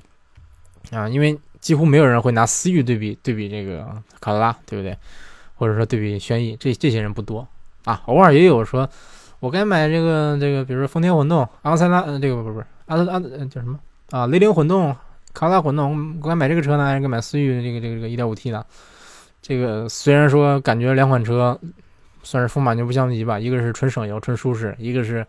[0.91, 3.85] 啊，因为几乎没有人会拿思域对比对比这个
[4.21, 4.97] 卡罗拉，对不对？
[5.55, 7.45] 或者说对比轩逸，这这些人不多
[7.83, 8.89] 啊，偶尔也有说，
[9.41, 13.77] 我该买这个这个，比如说丰田混动，昂克赛拉，呃，这个不不不是，阿阿叫什么
[14.11, 14.25] 啊？
[14.27, 14.95] 雷凌混动。
[15.33, 18.65] 卡罗拉混动，我该买这个车呢，还是该买思域这个这个这个 1.5T 的？
[19.41, 21.59] 这个虽然说感觉两款车
[22.23, 25.25] 算是风马牛不相及吧，一个是纯省油纯舒适，一个是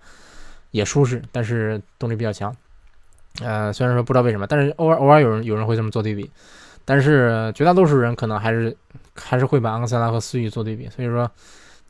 [0.71, 2.55] 也舒适，但是动力比较强。
[3.43, 6.31] 呃，虽然说不知道为什么，但是偶尔偶尔有人有人会这么做对比，
[6.85, 8.77] 但是绝大多数人可能还是
[9.17, 10.89] 还是会把昂克赛拉和思域做对比。
[10.89, 11.29] 所以说，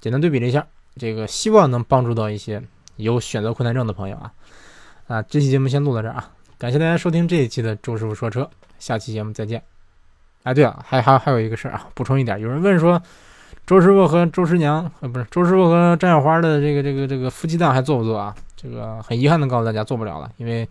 [0.00, 2.62] 简单对比了一下，这个希望能帮助到一些
[2.96, 4.32] 有选择困难症的朋友啊。
[5.08, 6.30] 啊，这期节目先录到这儿啊。
[6.56, 8.48] 感谢大家收听这一期的周师傅说车，
[8.78, 9.62] 下期节目再见。
[10.44, 13.00] 哎，对了，还还还有一个事儿啊，补充一点，有人问说，
[13.66, 18.34] 周师傅和周师娘，呃，不是周师傅和张小花的这个这个这个夫妻档还做不做啊？
[18.54, 20.68] 这个很遗憾的告诉大家，做不了了，因为，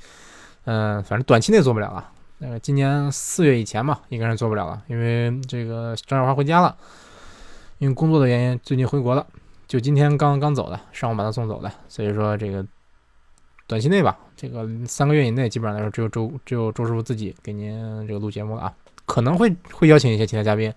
[0.65, 2.09] 嗯，反正短期内做不了了。
[2.37, 6.75] 那个今年四月以前吧，应该是做不了了，因为这个张小花回家了，
[7.79, 9.25] 因为工作的原因，最近回国了，
[9.67, 12.65] 就今天刚刚走的，上午把她送走的，所以说这个
[13.67, 18.73] 短期内吧，这个三个月以内，基本上来说，只有周只有周师傅自己给您这个录节目了啊。
[19.05, 20.73] 可能会会邀请一些其他嘉宾，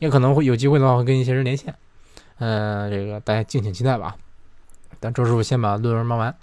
[0.00, 1.74] 也可能会有机会的话会跟一些人连线，
[2.40, 4.14] 嗯，这个大家敬请期待吧。
[5.00, 6.36] 等周师傅先把论文忙完。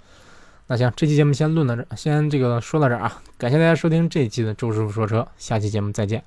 [0.66, 3.22] 那行，这期节目先论到这，先这个说到这儿啊。
[3.38, 6.24] 感谢大家收听这一期的周师傅说车，下期节目再见。